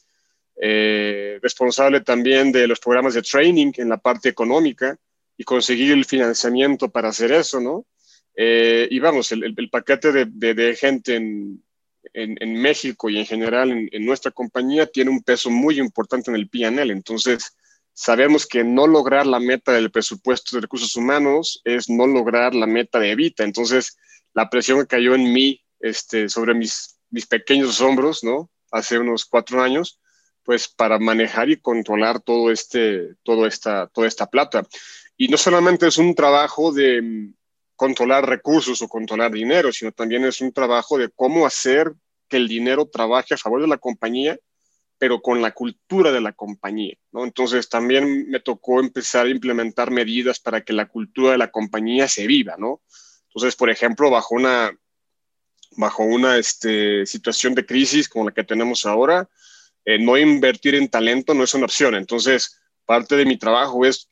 Eh, 0.64 1.38
responsable 1.42 2.02
también 2.02 2.52
de 2.52 2.66
los 2.69 2.78
programas 2.78 3.14
de 3.14 3.23
training 3.23 3.73
en 3.78 3.88
la 3.88 3.97
parte 3.97 4.28
económica 4.28 4.97
y 5.37 5.45
conseguir 5.45 5.92
el 5.92 6.04
financiamiento 6.04 6.90
para 6.90 7.09
hacer 7.09 7.33
eso, 7.33 7.59
¿no? 7.61 7.87
Eh, 8.37 8.87
y 8.90 8.99
vamos, 8.99 9.33
el, 9.33 9.69
paquete 9.71 10.12
de, 10.12 10.54
de, 10.54 10.76
gente 10.76 11.16
en, 11.16 11.62
en, 12.14 12.62
México 12.62 13.11
y 13.11 13.19
en 13.19 13.26
general 13.26 13.88
en, 13.90 14.07
nuestra 14.07 14.31
compañía 14.31 14.87
tiene 14.87 15.11
un 15.11 15.23
peso 15.23 15.50
muy 15.50 15.78
importante 15.78 16.31
en 16.31 16.37
el 16.37 16.49
PNL. 16.49 16.90
Entonces, 16.90 17.57
sabemos 17.93 18.47
que 18.47 18.65
no 18.65 18.87
lograr 18.87 19.27
la 19.27 19.41
meta 19.41 19.73
del 19.73 19.91
presupuesto 19.91 20.57
de 20.57 20.63
recursos 20.63 20.97
humanos 20.97 21.61
es 21.65 21.89
no 21.89 22.07
lograr 22.07 22.55
la 22.55 22.67
meta 22.67 22.99
de 22.99 23.11
Evita. 23.11 23.45
Entonces, 23.45 23.97
la 24.35 24.49
presión 24.49 24.81
que 24.81 24.87
cayó 24.87 25.15
en 25.15 25.33
mí 25.33 25.63
este, 25.81 26.29
sobre 26.29 26.55
mis, 26.55 26.99
mis 27.11 27.27
pequeños 27.27 27.81
hombros, 27.81 28.25
¿no? 28.25 28.51
Hace 28.71 28.99
unos 28.99 29.27
cuatro 29.27 29.63
años, 29.63 30.01
pues 30.43 30.69
para 30.69 30.99
manejar 30.99 31.51
y 31.51 31.61
controlar 31.61 32.21
todo 32.21 32.51
este, 32.51 33.15
todo 33.23 33.47
esta, 33.47 33.87
toda 33.89 34.09
esta 34.09 34.27
plata. 34.27 34.67
Y 35.17 35.29
no 35.29 35.37
solamente 35.37 35.87
es 35.87 35.99
un 35.99 36.15
trabajo 36.15 36.73
de 36.73 37.03
mm, 37.03 37.35
controlar 37.77 38.29
recursos 38.29 38.81
o 38.81 38.89
controlar 38.89 39.33
dinero, 39.33 39.73
sino 39.73 39.93
también 39.93 40.25
es 40.25 40.41
un 40.41 40.53
trabajo 40.53 40.99
de 40.99 41.11
cómo 41.11 41.47
hacer 41.47 41.93
que 42.29 42.39
el 42.39 42.49
dinero 42.49 42.87
trabaje 42.87 43.35
a 43.35 43.39
favor 43.39 43.61
de 43.61 43.69
la 43.69 43.79
compañía, 43.79 44.39
pero 45.03 45.21
con 45.21 45.43
la 45.43 45.51
cultura 45.51 46.13
de 46.13 46.21
la 46.21 46.33
compañía. 46.33 46.95
¿no? 47.11 47.25
Entonces 47.25 47.69
también 47.69 48.31
me 48.31 48.39
tocó 48.39 48.79
empezar 48.79 49.27
a 49.27 49.31
implementar 49.31 49.91
medidas 49.91 50.39
para 50.39 50.61
que 50.61 50.73
la 50.73 50.87
cultura 50.87 51.33
de 51.33 51.39
la 51.39 51.51
compañía 51.51 52.07
se 52.07 52.25
viva. 52.29 52.55
¿no? 52.57 52.83
Entonces, 53.27 53.57
por 53.57 53.69
ejemplo, 53.69 54.11
bajo 54.11 54.37
una, 54.37 54.71
bajo 55.73 56.05
una 56.05 56.37
este, 56.37 57.05
situación 57.05 57.57
de 57.57 57.67
crisis 57.67 58.09
como 58.09 58.27
la 58.27 58.31
que 58.31 58.45
tenemos 58.45 58.87
ahora, 58.87 59.29
eh, 59.85 59.99
no 59.99 60.17
invertir 60.17 60.77
en 60.77 60.89
talento 60.89 61.35
no 61.35 61.43
es 61.43 61.55
una 61.55 61.65
opción. 61.65 61.97
Entonces, 61.97 62.61
parte 62.87 63.17
de 63.17 63.25
mi 63.25 63.37
trabajo 63.37 63.85
es 63.85 64.09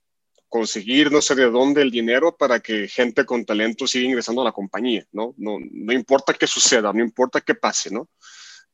conseguir 0.49 1.13
no 1.13 1.23
sé 1.23 1.37
de 1.37 1.53
dónde 1.53 1.83
el 1.83 1.93
dinero 1.93 2.37
para 2.37 2.59
que 2.59 2.89
gente 2.89 3.25
con 3.25 3.45
talento 3.45 3.87
siga 3.87 4.07
ingresando 4.07 4.43
a 4.43 4.47
la 4.47 4.51
compañía, 4.51 5.07
¿no? 5.13 5.37
No, 5.37 5.59
no 5.71 5.93
importa 5.93 6.35
qué 6.35 6.49
suceda, 6.49 6.93
no 6.93 7.01
importa 7.01 7.41
qué 7.41 7.55
pase, 7.55 7.93
¿no? 7.93 8.09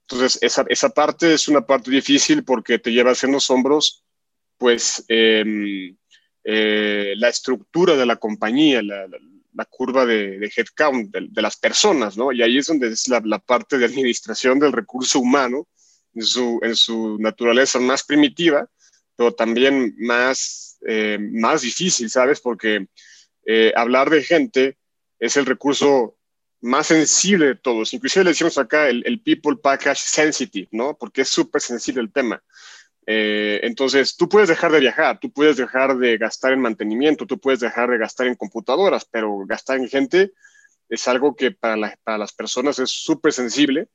Entonces, 0.09 0.39
esa, 0.43 0.65
esa 0.69 0.91
parte 0.91 1.35
es 1.35 1.49
una 1.49 1.67
parte 1.67 1.91
difícil 1.91 2.45
porque 2.45 2.79
te 2.79 2.93
llevas 2.93 3.25
en 3.25 3.33
los 3.33 3.51
hombros, 3.51 4.05
pues, 4.59 5.05
em, 5.09 5.97
eh, 6.45 7.15
la 7.17 7.29
estructura 7.29 7.97
de 7.97 8.07
la 8.07 8.17
compañía, 8.17 8.83
la, 8.83 9.09
curva 9.71 10.07
de, 10.07 10.51
headcount 10.55 11.11
de, 11.15 11.43
las 11.43 11.57
personas, 11.57 12.17
¿no? 12.17 12.31
Y 12.31 12.43
ahí 12.43 12.59
es 12.59 12.67
donde 12.67 12.89
es 12.89 13.09
la, 13.09 13.21
la, 13.25 13.39
parte 13.39 13.79
de 13.79 13.87
administración 13.87 14.59
del 14.59 14.73
recurso 14.73 15.19
humano 15.19 15.67
en 16.15 16.23
su, 16.23 16.61
en 16.63 16.77
su 16.77 17.19
naturaleza 17.19 17.79
más 17.81 18.05
primitiva, 18.05 18.69
pero 19.17 19.33
también 19.35 19.95
más 19.99 20.67
eh, 20.89 21.19
más 21.19 21.63
difícil, 21.63 22.11
¿sabes? 22.11 22.41
Porque 22.41 22.87
eh, 23.45 23.73
hablar 23.75 24.11
de 24.11 24.23
gente 24.23 24.77
es 25.19 25.37
el 25.37 25.47
recurso 25.47 26.16
más 26.67 26.89
sensible 26.89 27.47
de 27.47 27.55
todos. 27.55 27.95
Inclusive 27.95 28.25
le 28.25 28.31
decimos 28.31 28.59
acá 28.59 28.89
el, 28.89 29.21
People 29.23 29.57
Package 29.57 30.01
Sensitive, 30.01 30.69
¿no? 30.73 30.97
Porque 30.97 31.23
es 31.23 31.29
súper 31.29 31.61
sensible 31.61 32.03
el 32.03 32.13
tema. 32.13 32.43
Eh, 33.07 33.61
entonces, 33.63 34.17
tú 34.17 34.29
puedes 34.29 34.49
dejar 34.49 34.73
de 34.73 34.81
viajar, 34.81 35.21
tú 35.21 35.33
puedes 35.33 35.57
dejar 35.57 35.97
de 35.97 36.19
gastar 36.19 36.53
en 36.53 36.61
mantenimiento, 36.61 37.25
tú 37.25 37.39
puedes 37.39 37.61
dejar 37.61 37.91
de 37.91 37.99
gastar 37.99 38.27
en 38.27 38.35
computadoras, 38.35 39.05
pero 39.05 39.47
gastar 39.47 39.79
en 39.79 39.89
gente 39.89 40.33
es 40.89 41.07
algo 41.07 41.37
que 41.37 41.53
para, 41.53 41.97
para 42.03 42.19
las 42.19 42.33
personas 42.33 42.79
es 42.81 42.91
súper 42.91 43.33
sensible 43.33 43.89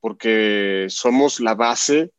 porque 0.00 0.86
somos 0.90 1.40
la 1.40 1.54
base 1.54 2.12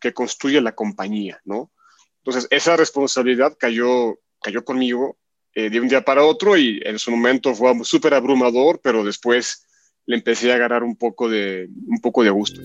que 0.00 0.12
construye 0.12 0.60
la 0.60 0.74
compañía, 0.74 1.40
¿no? 1.44 1.72
Entonces, 2.18 2.46
esa 2.50 2.76
responsabilidad 2.76 3.56
cayó, 3.58 4.18
cayó 4.42 4.64
conmigo 4.64 5.16
eh, 5.54 5.70
de 5.70 5.80
un 5.80 5.88
día 5.88 6.04
para 6.04 6.24
otro 6.24 6.56
y 6.56 6.80
en 6.84 6.98
su 6.98 7.10
momento 7.10 7.54
fue 7.54 7.72
súper 7.84 8.14
abrumador, 8.14 8.80
pero 8.82 9.04
después 9.04 9.66
le 10.06 10.16
empecé 10.16 10.52
a 10.52 10.56
agarrar 10.56 10.82
un 10.82 10.96
poco 10.96 11.28
de, 11.28 11.68
un 11.86 12.00
poco 12.00 12.24
de 12.24 12.30
gusto. 12.30 12.60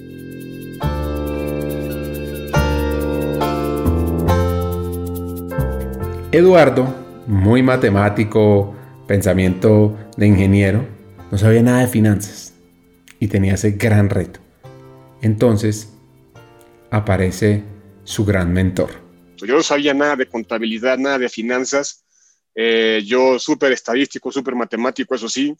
Eduardo, 6.31 6.93
muy 7.25 7.63
matemático, 7.63 8.75
pensamiento 9.08 9.98
de 10.15 10.27
ingeniero, 10.27 10.86
no 11.31 11.38
sabía 11.38 11.63
nada 11.63 11.79
de 11.79 11.88
finanzas 11.88 12.53
y 13.19 13.27
tenía 13.27 13.55
ese 13.55 13.72
gran 13.72 14.10
reto. 14.10 14.39
Entonces 15.22 15.93
aparece 16.91 17.63
su 18.03 18.25
gran 18.25 18.53
mentor. 18.53 18.89
Yo 19.38 19.55
no 19.55 19.63
sabía 19.63 19.93
nada 19.93 20.15
de 20.15 20.27
contabilidad, 20.27 20.98
nada 20.98 21.17
de 21.17 21.29
finanzas. 21.29 22.03
Eh, 22.56 23.01
yo 23.06 23.39
súper 23.39 23.72
estadístico, 23.72 24.32
súper 24.32 24.56
matemático, 24.56 25.15
eso 25.15 25.29
sí. 25.29 25.56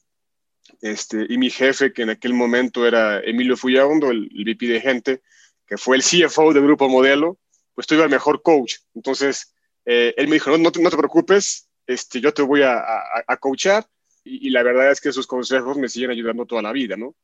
Este, 0.82 1.26
y 1.30 1.38
mi 1.38 1.50
jefe, 1.50 1.94
que 1.94 2.04
en 2.04 2.12
aquel 2.12 2.34
momento 2.34 2.86
era 2.86 3.20
Emilio 3.22 3.58
Fuyaondo, 3.58 4.12
el, 4.12 4.30
el 4.34 4.44
VP 4.44 4.68
de 4.68 4.82
gente, 4.82 5.22
que 5.66 5.78
fue 5.78 5.98
el 5.98 6.04
CFO 6.04 6.54
del 6.54 6.64
Grupo 6.64 6.90
Modelo, 6.90 7.38
pues 7.76 7.88
tuve 7.88 8.04
el 8.04 8.10
mejor 8.10 8.42
coach. 8.42 8.76
Entonces, 8.94 9.54
eh, 9.86 10.14
él 10.18 10.28
me 10.28 10.36
dijo, 10.36 10.52
no, 10.52 10.58
no, 10.58 10.72
te, 10.72 10.98
preocupes, 10.98 11.70
este, 11.88 12.20
yo 12.20 12.34
te 12.34 12.42
voy 12.42 12.62
a, 12.62 12.84
a, 13.26 13.38
coachar. 13.38 13.88
Y, 14.24 14.48
y, 14.48 14.50
la 14.52 14.64
verdad 14.64 14.92
es 14.92 15.00
que 15.00 15.12
sus 15.12 15.26
consejos 15.26 15.78
me 15.78 15.88
siguen 15.88 16.12
ayudando 16.12 16.46
toda 16.46 16.62
la 16.62 16.72
vida, 16.72 16.98
¿no? 16.98 17.16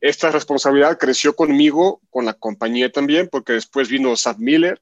Esta 0.00 0.30
responsabilidad 0.30 0.98
creció 0.98 1.34
conmigo, 1.34 2.00
con 2.10 2.26
la 2.26 2.34
compañía 2.34 2.92
también, 2.92 3.28
porque 3.28 3.54
después 3.54 3.88
vino 3.88 4.16
Sad 4.16 4.36
Miller, 4.36 4.80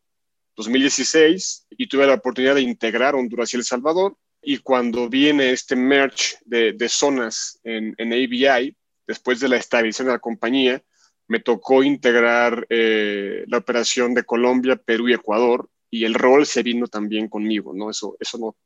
2016, 0.56 1.66
y 1.70 1.86
tuve 1.88 2.06
la 2.06 2.14
oportunidad 2.14 2.56
de 2.56 2.62
integrar 2.62 3.14
Honduras 3.14 3.54
y 3.54 3.56
El 3.56 3.64
Salvador. 3.64 4.16
Y 4.42 4.58
cuando 4.58 5.08
viene 5.08 5.52
este 5.52 5.76
merge 5.76 6.36
de, 6.44 6.88
zonas 6.88 7.60
en, 7.62 7.94
en 7.96 8.12
ABI, 8.12 8.76
después 9.06 9.38
de 9.38 9.48
la 9.48 9.56
estabilización 9.56 10.08
de 10.08 10.14
la 10.14 10.18
compañía, 10.18 10.82
me 11.28 11.40
tocó 11.40 11.82
integrar 11.82 12.66
eh, 12.68 13.44
la 13.46 13.58
operación 13.58 14.14
de 14.14 14.24
Colombia, 14.24 14.76
Perú 14.76 15.08
y 15.08 15.14
Ecuador, 15.14 15.70
y 15.88 16.04
el 16.04 16.14
rol 16.14 16.44
se 16.44 16.62
vino 16.62 16.88
también 16.88 17.28
conmigo, 17.28 17.72
¿no? 17.72 17.90
Eso, 17.90 18.16
eso 18.18 18.38
no, 18.38 18.56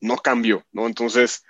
no 0.00 0.16
cambió, 0.16 0.64
¿no? 0.72 0.86
Entonces, 0.86 1.44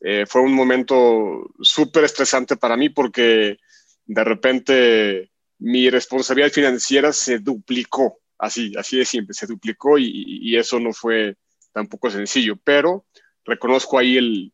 eh, 0.00 0.24
fue 0.26 0.42
un 0.42 0.52
momento 0.52 1.50
súper 1.60 2.04
estresante 2.04 2.56
para 2.56 2.76
mí 2.76 2.88
porque 2.88 3.58
de 4.06 4.24
repente 4.24 5.30
mi 5.58 5.90
responsabilidad 5.90 6.52
financiera 6.52 7.12
se 7.12 7.38
duplicó, 7.38 8.20
así, 8.38 8.72
así 8.78 8.98
de 8.98 9.04
simple, 9.04 9.34
se 9.34 9.46
duplicó 9.46 9.98
y 9.98 10.56
eso 10.56 10.78
no 10.78 10.92
fue 10.92 11.36
tampoco 11.72 12.10
sencillo, 12.10 12.56
pero 12.62 13.06
reconozco 13.44 13.98
ahí 13.98 14.16
el, 14.16 14.52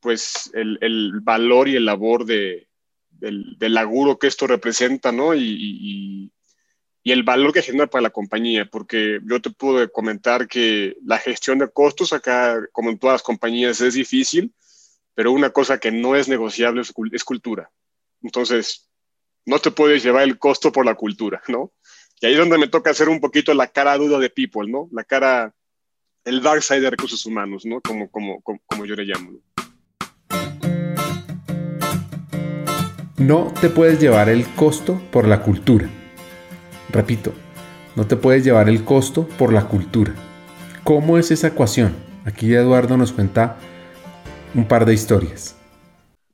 pues, 0.00 0.50
el, 0.54 0.78
el 0.80 1.20
valor 1.20 1.68
y 1.68 1.76
el 1.76 1.84
labor 1.84 2.24
de, 2.24 2.68
del, 3.10 3.56
del 3.58 3.74
laburo 3.74 4.18
que 4.18 4.26
esto 4.26 4.46
representa, 4.46 5.12
¿no? 5.12 5.34
Y, 5.34 6.30
y, 7.02 7.12
el 7.12 7.22
valor 7.22 7.52
que 7.52 7.60
genera 7.60 7.86
para 7.86 8.00
la 8.00 8.10
compañía, 8.10 8.64
porque 8.64 9.20
yo 9.24 9.40
te 9.40 9.50
puedo 9.50 9.92
comentar 9.92 10.48
que 10.48 10.96
la 11.04 11.18
gestión 11.18 11.58
de 11.58 11.70
costos 11.70 12.14
acá, 12.14 12.66
como 12.72 12.88
en 12.88 12.98
todas 12.98 13.14
las 13.14 13.22
compañías, 13.22 13.78
es 13.82 13.92
difícil, 13.92 14.54
pero 15.14 15.30
una 15.30 15.50
cosa 15.50 15.78
que 15.78 15.92
no 15.92 16.16
es 16.16 16.28
negociable 16.28 16.80
es, 16.80 17.24
cultura. 17.24 17.70
Entonces, 18.22 18.88
no 19.44 19.58
te 19.58 19.70
puedes 19.70 20.02
llevar 20.02 20.22
el 20.22 20.38
costo 20.38 20.72
por 20.72 20.86
la 20.86 20.94
cultura, 20.94 21.42
¿no? 21.48 21.72
Y 22.22 22.26
ahí 22.26 22.32
es 22.32 22.38
donde 22.38 22.56
me 22.56 22.68
toca 22.68 22.90
hacer 22.90 23.10
un 23.10 23.20
poquito 23.20 23.52
la 23.52 23.66
cara 23.66 23.98
duda 23.98 24.18
de 24.18 24.30
people, 24.30 24.70
¿no? 24.70 24.88
La 24.90 25.04
cara, 25.04 25.54
el 26.24 26.42
dark 26.42 26.62
side 26.62 26.80
de 26.80 26.90
recursos 26.90 27.24
humanos, 27.26 27.64
¿no? 27.66 27.80
Como, 27.80 28.08
como, 28.10 28.40
como, 28.40 28.60
como 28.66 28.84
yo 28.84 28.94
le 28.94 29.04
llamo. 29.04 29.32
¿no? 29.32 29.38
No 33.16 33.52
te 33.60 33.68
puedes 33.68 34.00
llevar 34.00 34.28
el 34.28 34.46
costo 34.54 35.00
por 35.10 35.28
la 35.28 35.40
cultura. 35.42 35.88
Repito, 36.90 37.32
no 37.96 38.06
te 38.06 38.16
puedes 38.16 38.44
llevar 38.44 38.68
el 38.68 38.84
costo 38.84 39.28
por 39.38 39.52
la 39.52 39.68
cultura. 39.68 40.14
¿Cómo 40.82 41.18
es 41.18 41.30
esa 41.30 41.48
ecuación? 41.48 41.94
Aquí 42.24 42.52
Eduardo 42.52 42.96
nos 42.96 43.12
cuenta 43.12 43.56
un 44.54 44.66
par 44.66 44.84
de 44.84 44.94
historias. 44.94 45.56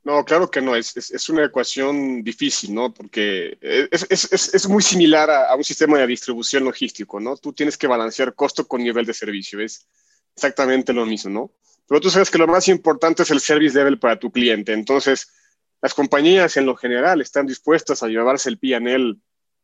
No, 0.03 0.25
claro 0.25 0.49
que 0.49 0.61
no, 0.61 0.75
es, 0.75 0.97
es, 0.97 1.29
una 1.29 1.45
ecuación 1.45 2.23
difícil, 2.23 2.73
¿no? 2.73 2.91
Porque 2.91 3.57
es, 3.61 4.51
es 4.53 4.67
muy 4.67 4.81
similar 4.81 5.29
a, 5.29 5.55
un 5.55 5.63
sistema 5.63 5.99
de 5.99 6.07
distribución 6.07 6.63
logístico, 6.63 7.19
¿no? 7.19 7.37
Tú 7.37 7.53
tienes 7.53 7.77
que 7.77 7.85
balancear 7.85 8.33
costo 8.33 8.67
con 8.67 8.83
nivel 8.83 9.05
de 9.05 9.13
servicio, 9.13 9.59
es 9.59 9.87
exactamente 10.35 10.91
lo 10.91 11.05
mismo, 11.05 11.29
¿no? 11.29 11.51
Pero 11.87 12.01
tú 12.01 12.09
sabes 12.09 12.31
que 12.31 12.39
lo 12.39 12.47
más 12.47 12.67
importante 12.67 13.21
es 13.21 13.29
el 13.29 13.41
service 13.41 13.77
level 13.77 13.99
para 13.99 14.17
tu 14.17 14.31
cliente, 14.31 14.73
entonces 14.73 15.27
las 15.81 15.93
compañías 15.93 16.57
en 16.57 16.65
lo 16.65 16.75
general 16.75 17.21
están 17.21 17.45
dispuestas 17.45 18.01
a 18.01 18.07
llevarse 18.07 18.49
el 18.49 18.57
PNL 18.57 19.19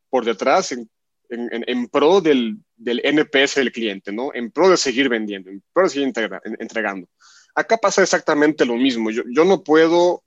por 0.09 0.23
detrás 0.23 0.71
en, 0.71 0.89
en, 1.29 1.63
en 1.67 1.87
pro 1.87 2.21
del, 2.21 2.57
del, 2.75 3.01
NPS 3.03 3.55
del 3.55 3.71
cliente, 3.71 4.11
¿no? 4.11 4.31
En 4.33 4.51
pro 4.51 4.69
de 4.69 4.77
seguir 4.77 5.09
vendiendo, 5.09 5.49
en 5.49 5.63
pro 5.73 5.83
de 5.83 5.89
seguir 5.89 6.13
entregando. 6.59 7.07
Acá 7.53 7.77
pasa 7.77 8.03
exactamente 8.03 8.65
lo 8.65 8.75
mismo. 8.75 9.09
Yo, 9.09 9.23
yo 9.29 9.43
no 9.43 9.63
puedo, 9.63 10.23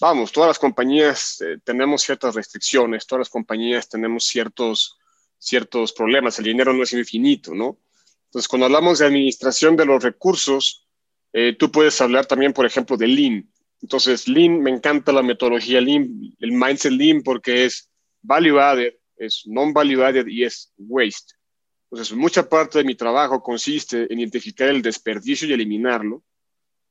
vamos, 0.00 0.32
todas 0.32 0.48
las 0.48 0.58
compañías 0.58 1.40
eh, 1.40 1.58
tenemos 1.64 2.02
ciertas 2.02 2.34
restricciones, 2.34 3.06
todas 3.06 3.20
las 3.20 3.30
compañías 3.30 3.88
tenemos 3.88 4.24
ciertos, 4.24 4.98
ciertos 5.38 5.92
problemas, 5.92 6.38
el 6.38 6.46
dinero 6.46 6.72
no 6.72 6.82
es 6.82 6.92
infinito, 6.92 7.54
¿no? 7.54 7.78
Entonces, 8.26 8.48
cuando 8.48 8.66
hablamos 8.66 8.98
de 8.98 9.06
administración 9.06 9.76
de 9.76 9.86
los 9.86 10.02
recursos, 10.02 10.88
eh, 11.32 11.54
tú 11.56 11.70
puedes 11.70 12.00
hablar 12.00 12.26
también, 12.26 12.52
por 12.52 12.66
ejemplo, 12.66 12.96
de 12.96 13.06
Lean. 13.06 13.48
Entonces, 13.80 14.26
Lean, 14.26 14.60
me 14.60 14.70
encanta 14.70 15.12
la 15.12 15.22
metodología 15.22 15.80
Lean, 15.80 16.34
el 16.40 16.52
mindset 16.52 16.92
Lean, 16.92 17.22
porque 17.22 17.64
es 17.64 17.90
value 18.22 18.58
added, 18.58 18.94
es 19.16 19.44
non-value 19.46 20.02
added 20.02 20.26
y 20.26 20.44
es 20.44 20.72
waste. 20.78 21.34
Entonces, 21.90 22.16
mucha 22.16 22.48
parte 22.48 22.78
de 22.78 22.84
mi 22.84 22.96
trabajo 22.96 23.40
consiste 23.40 24.12
en 24.12 24.18
identificar 24.18 24.68
el 24.68 24.82
desperdicio 24.82 25.46
y 25.46 25.52
eliminarlo, 25.52 26.24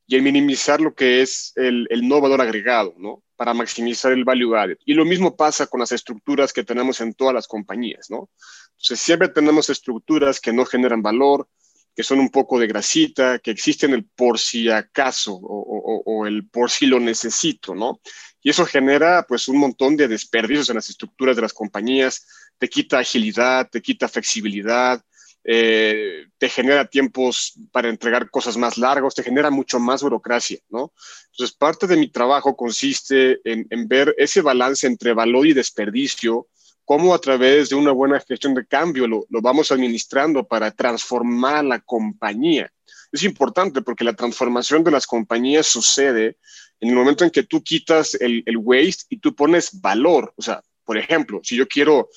y 0.06 0.16
en 0.16 0.24
minimizar 0.24 0.80
lo 0.80 0.94
que 0.94 1.22
es 1.22 1.52
el, 1.56 1.86
el 1.90 2.06
no 2.06 2.20
valor 2.20 2.40
agregado, 2.40 2.94
¿no? 2.98 3.22
Para 3.36 3.54
maximizar 3.54 4.12
el 4.12 4.24
value 4.24 4.54
added. 4.54 4.78
Y 4.84 4.94
lo 4.94 5.04
mismo 5.04 5.36
pasa 5.36 5.66
con 5.66 5.80
las 5.80 5.92
estructuras 5.92 6.52
que 6.52 6.64
tenemos 6.64 7.00
en 7.00 7.14
todas 7.14 7.34
las 7.34 7.48
compañías, 7.48 8.10
¿no? 8.10 8.30
Entonces, 8.72 9.00
siempre 9.00 9.28
tenemos 9.28 9.70
estructuras 9.70 10.40
que 10.40 10.52
no 10.52 10.64
generan 10.66 11.02
valor, 11.02 11.48
que 11.94 12.02
son 12.02 12.18
un 12.18 12.28
poco 12.28 12.58
de 12.58 12.66
grasita, 12.66 13.38
que 13.38 13.50
existen 13.50 13.94
el 13.94 14.04
por 14.04 14.38
si 14.38 14.68
acaso 14.68 15.32
o, 15.32 15.40
o, 15.40 16.02
o, 16.04 16.26
el 16.26 16.48
por 16.48 16.70
si 16.70 16.86
lo 16.86 16.98
necesito, 17.00 17.74
¿no? 17.74 18.00
Y 18.42 18.50
eso 18.50 18.66
genera 18.66 19.24
pues 19.26 19.48
un 19.48 19.58
montón 19.58 19.96
de 19.96 20.08
desperdicios 20.08 20.68
en 20.68 20.76
las 20.76 20.90
estructuras 20.90 21.36
de 21.36 21.42
las 21.42 21.54
compañías, 21.54 22.26
te 22.58 22.68
quita 22.68 22.98
agilidad, 22.98 23.70
te 23.70 23.80
quita 23.80 24.08
flexibilidad, 24.08 25.02
eh, 25.44 26.26
te 26.38 26.48
genera 26.48 26.86
tiempos 26.86 27.54
para 27.70 27.90
entregar 27.90 28.30
cosas 28.30 28.56
más 28.56 28.78
largos, 28.78 29.14
te 29.14 29.22
genera 29.22 29.50
mucho 29.50 29.78
más 29.78 30.02
burocracia, 30.02 30.58
¿no? 30.70 30.92
Entonces, 31.32 31.54
parte 31.54 31.86
de 31.86 31.98
mi 31.98 32.08
trabajo 32.08 32.56
consiste 32.56 33.40
en, 33.44 33.66
en 33.68 33.86
ver 33.86 34.14
ese 34.16 34.40
balance 34.40 34.86
entre 34.86 35.12
valor 35.12 35.46
y 35.46 35.52
desperdicio, 35.52 36.48
cómo 36.84 37.14
a 37.14 37.18
través 37.18 37.68
de 37.68 37.76
una 37.76 37.92
buena 37.92 38.20
gestión 38.20 38.54
de 38.54 38.66
cambio 38.66 39.06
lo, 39.06 39.26
lo, 39.28 39.42
vamos 39.42 39.70
administrando 39.70 40.46
para 40.46 40.70
transformar 40.70 41.64
la 41.64 41.80
compañía. 41.80 42.70
Es 43.12 43.22
importante 43.22 43.82
porque 43.82 44.04
la 44.04 44.14
transformación 44.14 44.82
de 44.82 44.90
las 44.90 45.06
compañías 45.06 45.66
sucede 45.66 46.38
en 46.80 46.88
el 46.88 46.94
momento 46.94 47.24
en 47.24 47.30
que 47.30 47.42
tú 47.42 47.62
quitas 47.62 48.14
el, 48.14 48.42
el 48.46 48.56
waste 48.56 49.04
y 49.08 49.18
tú 49.18 49.34
pones 49.34 49.80
valor. 49.80 50.32
O 50.36 50.42
sea, 50.42 50.62
por 50.84 50.98
ejemplo, 50.98 51.40
si 51.42 51.56
yo 51.56 51.66
quiero 51.66 52.08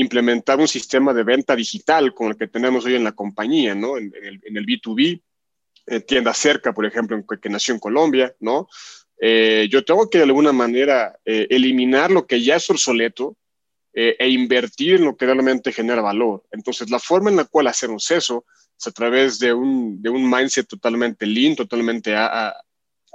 implementar 0.00 0.58
un 0.58 0.68
sistema 0.68 1.12
de 1.12 1.24
venta 1.24 1.54
digital 1.54 2.14
como 2.14 2.30
el 2.30 2.36
que 2.36 2.48
tenemos 2.48 2.84
hoy 2.84 2.94
en 2.94 3.04
la 3.04 3.12
compañía, 3.12 3.74
¿no? 3.74 3.98
En, 3.98 4.12
en, 4.16 4.24
el, 4.24 4.40
en 4.44 4.56
el, 4.56 4.66
B2B, 4.66 5.22
eh, 5.86 6.00
tienda 6.00 6.32
cerca, 6.32 6.72
por 6.72 6.86
ejemplo, 6.86 7.16
en, 7.16 7.24
que 7.38 7.48
nació 7.50 7.74
en 7.74 7.80
Colombia, 7.80 8.34
¿no? 8.40 8.66
Eh, 9.20 9.68
yo 9.70 9.84
tengo 9.84 10.08
que 10.08 10.18
de 10.18 10.24
alguna 10.24 10.52
manera 10.52 11.18
eh, 11.24 11.46
eliminar 11.50 12.10
lo 12.10 12.26
que 12.26 12.42
ya 12.42 12.56
es 12.56 12.68
obsoleto, 12.70 13.36
e 13.92 14.28
invertir 14.28 14.94
en 14.94 15.04
lo 15.04 15.16
que 15.16 15.26
realmente 15.26 15.72
genera 15.72 16.00
valor. 16.00 16.44
Entonces, 16.52 16.90
la 16.90 17.00
forma 17.00 17.28
en 17.28 17.34
la 17.34 17.44
cual 17.44 17.66
hacemos 17.66 18.08
eso 18.12 18.44
es 18.78 18.86
a 18.86 18.92
través 18.92 19.40
de 19.40 19.52
un, 19.52 20.00
de 20.00 20.08
un 20.08 20.30
mindset 20.30 20.68
totalmente 20.68 21.26
lean, 21.26 21.56
totalmente 21.56 22.14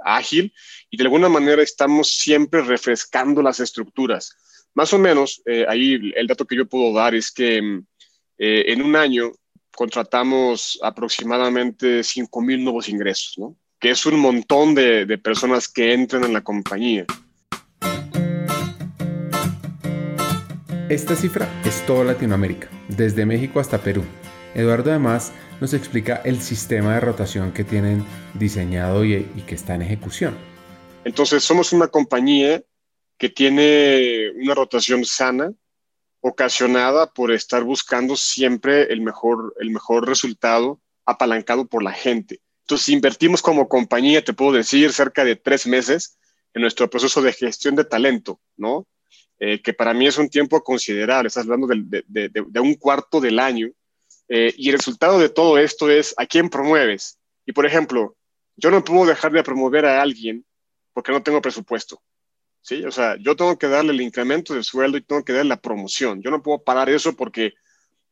ágil, 0.04 0.52
y 0.90 0.98
de 0.98 1.04
alguna 1.04 1.30
manera 1.30 1.62
estamos 1.62 2.10
siempre 2.10 2.60
refrescando 2.60 3.40
las 3.40 3.58
estructuras. 3.58 4.36
Más 4.76 4.92
o 4.92 4.98
menos, 4.98 5.40
eh, 5.46 5.64
ahí 5.66 6.12
el 6.14 6.26
dato 6.26 6.44
que 6.44 6.54
yo 6.54 6.66
puedo 6.66 6.92
dar 6.92 7.14
es 7.14 7.32
que 7.32 7.56
eh, 7.56 8.64
en 8.66 8.82
un 8.82 8.94
año 8.94 9.32
contratamos 9.74 10.78
aproximadamente 10.82 12.04
5 12.04 12.42
mil 12.42 12.62
nuevos 12.62 12.90
ingresos, 12.90 13.38
¿no? 13.38 13.56
que 13.80 13.88
es 13.88 14.04
un 14.04 14.20
montón 14.20 14.74
de, 14.74 15.06
de 15.06 15.16
personas 15.16 15.66
que 15.66 15.94
entran 15.94 16.24
en 16.24 16.34
la 16.34 16.44
compañía. 16.44 17.06
Esta 20.90 21.16
cifra 21.16 21.48
es 21.64 21.84
toda 21.86 22.04
Latinoamérica, 22.04 22.68
desde 22.88 23.24
México 23.24 23.60
hasta 23.60 23.78
Perú. 23.78 24.04
Eduardo 24.54 24.90
además 24.90 25.32
nos 25.58 25.72
explica 25.72 26.20
el 26.22 26.42
sistema 26.42 26.92
de 26.92 27.00
rotación 27.00 27.52
que 27.52 27.64
tienen 27.64 28.04
diseñado 28.34 29.06
y, 29.06 29.14
y, 29.14 29.42
que 29.46 29.54
está 29.54 29.74
en 29.74 29.80
ejecución. 29.80 30.36
Entonces 31.06 31.42
somos 31.42 31.72
una 31.72 31.88
compañía 31.88 32.62
que 33.18 33.28
tiene 33.28 34.30
una 34.36 34.54
rotación 34.54 35.04
sana, 35.04 35.52
ocasionada 36.20 37.12
por 37.12 37.32
estar 37.32 37.62
buscando 37.62 38.16
siempre 38.16 38.92
el 38.92 39.00
mejor, 39.00 39.54
el 39.60 39.70
mejor 39.70 40.08
resultado 40.08 40.80
apalancado 41.04 41.66
por 41.66 41.82
la 41.82 41.92
gente. 41.92 42.40
Entonces 42.62 42.88
invertimos 42.88 43.42
como 43.42 43.68
compañía, 43.68 44.24
te 44.24 44.32
puedo 44.32 44.52
decir, 44.52 44.92
cerca 44.92 45.24
de 45.24 45.36
tres 45.36 45.66
meses 45.66 46.18
en 46.52 46.62
nuestro 46.62 46.90
proceso 46.90 47.22
de 47.22 47.32
gestión 47.32 47.76
de 47.76 47.84
talento, 47.84 48.40
¿no? 48.56 48.86
eh, 49.38 49.60
que 49.60 49.74
para 49.74 49.92
mí 49.92 50.06
es 50.06 50.18
un 50.18 50.28
tiempo 50.28 50.62
considerable, 50.62 51.28
estás 51.28 51.44
hablando 51.44 51.66
de, 51.66 52.60
un 52.60 52.74
cuarto 52.74 53.20
del 53.20 53.38
año, 53.38 53.68
eh, 54.28 54.52
y 54.56 54.70
el 54.70 54.76
resultado 54.76 55.18
de 55.18 55.28
todo 55.28 55.58
esto 55.58 55.90
es 55.90 56.14
a 56.16 56.26
quién 56.26 56.48
promueves. 56.48 57.18
Y 57.44 57.52
por 57.52 57.66
ejemplo, 57.66 58.16
yo 58.56 58.70
no 58.70 58.82
puedo 58.82 59.06
dejar 59.06 59.32
de 59.32 59.42
promover 59.42 59.84
a 59.86 60.00
alguien 60.02 60.44
porque 60.92 61.12
no 61.12 61.22
tengo 61.22 61.42
presupuesto. 61.42 62.00
¿Sí? 62.66 62.84
O 62.84 62.90
sea, 62.90 63.16
yo 63.20 63.36
tengo 63.36 63.56
que 63.58 63.68
darle 63.68 63.92
el 63.92 64.00
incremento 64.00 64.52
de 64.52 64.64
sueldo 64.64 64.98
y 64.98 65.02
tengo 65.02 65.24
que 65.24 65.32
darle 65.32 65.50
la 65.50 65.60
promoción. 65.60 66.20
Yo 66.20 66.30
no 66.30 66.42
puedo 66.42 66.64
parar 66.64 66.90
eso 66.90 67.14
porque 67.14 67.54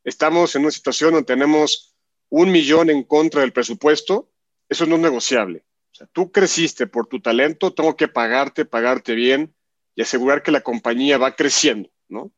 estamos 0.04 0.54
en 0.54 0.62
una 0.62 0.70
situación 0.70 1.12
donde 1.12 1.26
tenemos 1.26 1.96
un 2.28 2.52
millón 2.52 2.88
en 2.88 3.02
contra 3.02 3.40
del 3.40 3.52
presupuesto. 3.52 4.30
Eso 4.68 4.86
no 4.86 4.94
es 4.94 5.02
negociable. 5.02 5.64
O 5.92 5.96
sea, 5.96 6.06
tú 6.12 6.30
creciste 6.30 6.86
por 6.86 7.08
tu 7.08 7.20
talento, 7.20 7.74
tengo 7.74 7.96
que 7.96 8.06
pagarte, 8.06 8.64
pagarte 8.64 9.14
bien 9.14 9.54
y 9.96 10.02
asegurar 10.02 10.42
que 10.42 10.52
la 10.52 10.60
compañía 10.60 11.18
va 11.18 11.34
creciendo, 11.34 11.90
¿no? 12.08 12.32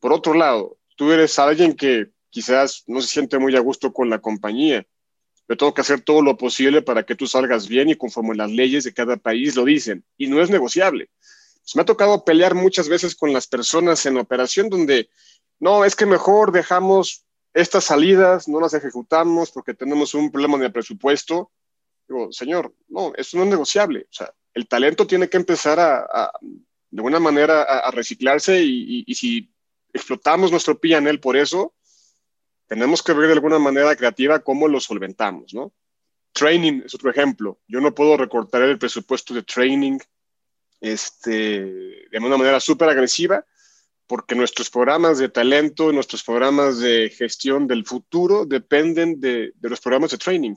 Por 0.00 0.12
otro 0.12 0.34
lado, 0.34 0.78
tú 0.96 1.12
eres 1.12 1.38
alguien 1.38 1.74
que 1.74 2.10
quizás 2.28 2.84
no 2.86 3.00
se 3.00 3.08
siente 3.08 3.38
muy 3.38 3.56
a 3.56 3.60
gusto 3.60 3.92
con 3.92 4.10
la 4.10 4.20
compañía. 4.20 4.86
Yo 5.48 5.56
tengo 5.56 5.72
que 5.72 5.80
hacer 5.80 6.02
todo 6.02 6.20
lo 6.20 6.36
posible 6.36 6.82
para 6.82 7.04
que 7.04 7.14
tú 7.14 7.26
salgas 7.26 7.68
bien 7.68 7.88
y 7.88 7.96
conforme 7.96 8.36
las 8.36 8.50
leyes 8.50 8.84
de 8.84 8.92
cada 8.92 9.16
país 9.16 9.56
lo 9.56 9.64
dicen. 9.64 10.04
Y 10.18 10.26
no 10.26 10.42
es 10.42 10.50
negociable. 10.50 11.08
Pues 11.68 11.76
me 11.76 11.82
ha 11.82 11.84
tocado 11.84 12.24
pelear 12.24 12.54
muchas 12.54 12.88
veces 12.88 13.14
con 13.14 13.30
las 13.30 13.46
personas 13.46 14.06
en 14.06 14.16
operación 14.16 14.70
donde, 14.70 15.10
no, 15.60 15.84
es 15.84 15.94
que 15.94 16.06
mejor 16.06 16.50
dejamos 16.50 17.26
estas 17.52 17.84
salidas, 17.84 18.48
no 18.48 18.58
las 18.58 18.72
ejecutamos 18.72 19.50
porque 19.50 19.74
tenemos 19.74 20.14
un 20.14 20.32
problema 20.32 20.56
de 20.56 20.70
presupuesto. 20.70 21.52
Digo, 22.08 22.32
señor, 22.32 22.74
no, 22.88 23.12
eso 23.16 23.36
no 23.36 23.42
es 23.42 23.50
negociable. 23.50 24.06
O 24.10 24.12
sea, 24.14 24.32
el 24.54 24.66
talento 24.66 25.06
tiene 25.06 25.28
que 25.28 25.36
empezar 25.36 25.78
a, 25.78 26.32
de 26.40 26.98
alguna 27.00 27.20
manera, 27.20 27.64
a, 27.64 27.90
reciclarse 27.90 28.62
y, 28.64 29.04
si 29.14 29.52
explotamos 29.92 30.50
nuestro 30.50 30.80
él 30.82 31.20
por 31.20 31.36
eso, 31.36 31.74
tenemos 32.66 33.02
que 33.02 33.12
ver 33.12 33.26
de 33.26 33.34
alguna 33.34 33.58
manera 33.58 33.94
creativa 33.94 34.38
cómo 34.38 34.68
lo 34.68 34.80
solventamos, 34.80 35.52
¿no? 35.52 35.74
Training 36.32 36.84
es 36.86 36.94
otro 36.94 37.10
ejemplo. 37.10 37.60
Yo 37.68 37.82
no 37.82 37.94
puedo 37.94 38.16
recortar 38.16 38.62
el 38.62 38.78
presupuesto 38.78 39.34
de 39.34 39.42
training 39.42 39.98
este, 40.80 41.60
de 42.10 42.18
una 42.18 42.36
manera 42.36 42.60
súper 42.60 42.88
agresiva, 42.88 43.44
porque 44.06 44.34
nuestros 44.34 44.70
programas 44.70 45.18
de 45.18 45.28
talento, 45.28 45.92
nuestros 45.92 46.22
programas 46.24 46.78
de 46.78 47.10
gestión 47.10 47.66
del 47.66 47.84
futuro 47.84 48.46
dependen 48.46 49.20
de, 49.20 49.52
de, 49.54 49.68
los 49.68 49.80
programas 49.80 50.10
de 50.12 50.18
training. 50.18 50.54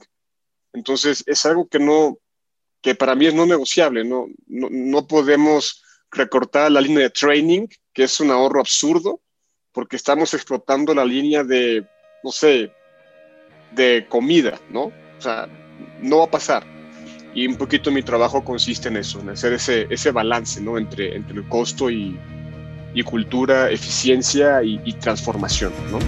Entonces, 0.72 1.22
es 1.26 1.44
algo 1.44 1.68
que 1.68 1.78
no, 1.78 2.18
que 2.80 2.94
para 2.94 3.14
mí 3.14 3.26
es 3.26 3.34
no 3.34 3.44
negociable, 3.44 4.04
no, 4.04 4.26
no, 4.46 4.68
no 4.70 5.06
podemos 5.06 5.82
recortar 6.10 6.72
la 6.72 6.80
línea 6.80 7.04
de 7.04 7.10
training, 7.10 7.66
que 7.92 8.04
es 8.04 8.20
un 8.20 8.30
ahorro 8.30 8.60
absurdo, 8.60 9.20
porque 9.70 9.96
estamos 9.96 10.32
explotando 10.34 10.94
la 10.94 11.04
línea 11.04 11.44
de 11.44 11.86
no 12.22 12.30
sé, 12.30 12.72
de 13.72 14.06
comida, 14.08 14.60
¿no? 14.70 14.84
O 15.18 15.20
sea, 15.20 15.48
no 16.00 16.18
va 16.18 16.24
a 16.24 16.30
pasar. 16.30 16.71
Y 17.34 17.46
un 17.46 17.56
poquito 17.56 17.90
mi 17.90 18.02
trabajo 18.02 18.44
consiste 18.44 18.88
en 18.88 18.98
eso, 18.98 19.20
en 19.20 19.30
hacer 19.30 19.54
ese, 19.54 19.86
ese 19.88 20.10
balance, 20.10 20.60
¿no? 20.60 20.76
Entre, 20.76 21.16
entre 21.16 21.38
el 21.38 21.48
costo 21.48 21.90
y, 21.90 22.18
y 22.94 23.02
cultura, 23.02 23.70
eficiencia 23.70 24.62
y, 24.62 24.80
y 24.84 24.92
transformación, 24.94 25.72
¿no? 25.90 25.98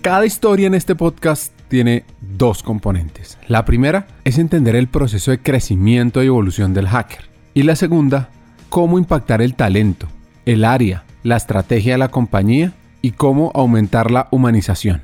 Cada 0.00 0.24
historia 0.24 0.68
en 0.68 0.74
este 0.74 0.94
podcast 0.94 1.52
tiene 1.68 2.04
dos 2.20 2.62
componentes. 2.62 3.36
La 3.48 3.64
primera 3.64 4.06
es 4.24 4.38
entender 4.38 4.76
el 4.76 4.88
proceso 4.88 5.30
de 5.30 5.40
crecimiento 5.40 6.22
y 6.22 6.26
evolución 6.26 6.72
del 6.72 6.88
hacker. 6.88 7.28
Y 7.52 7.64
la 7.64 7.76
segunda, 7.76 8.30
cómo 8.68 8.98
impactar 8.98 9.42
el 9.42 9.54
talento, 9.54 10.08
el 10.46 10.64
área, 10.64 11.04
la 11.22 11.36
estrategia 11.36 11.92
de 11.92 11.98
la 11.98 12.08
compañía 12.08 12.72
y 13.02 13.10
cómo 13.10 13.50
aumentar 13.54 14.10
la 14.10 14.28
humanización. 14.30 15.02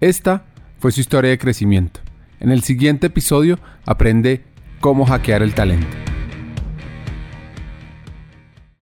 Esta 0.00 0.44
fue 0.78 0.92
su 0.92 1.00
historia 1.00 1.30
de 1.30 1.38
crecimiento. 1.38 2.00
En 2.40 2.50
el 2.50 2.62
siguiente 2.62 3.08
episodio 3.08 3.58
aprende 3.84 4.42
cómo 4.80 5.06
hackear 5.06 5.42
el 5.42 5.54
talento. 5.54 5.86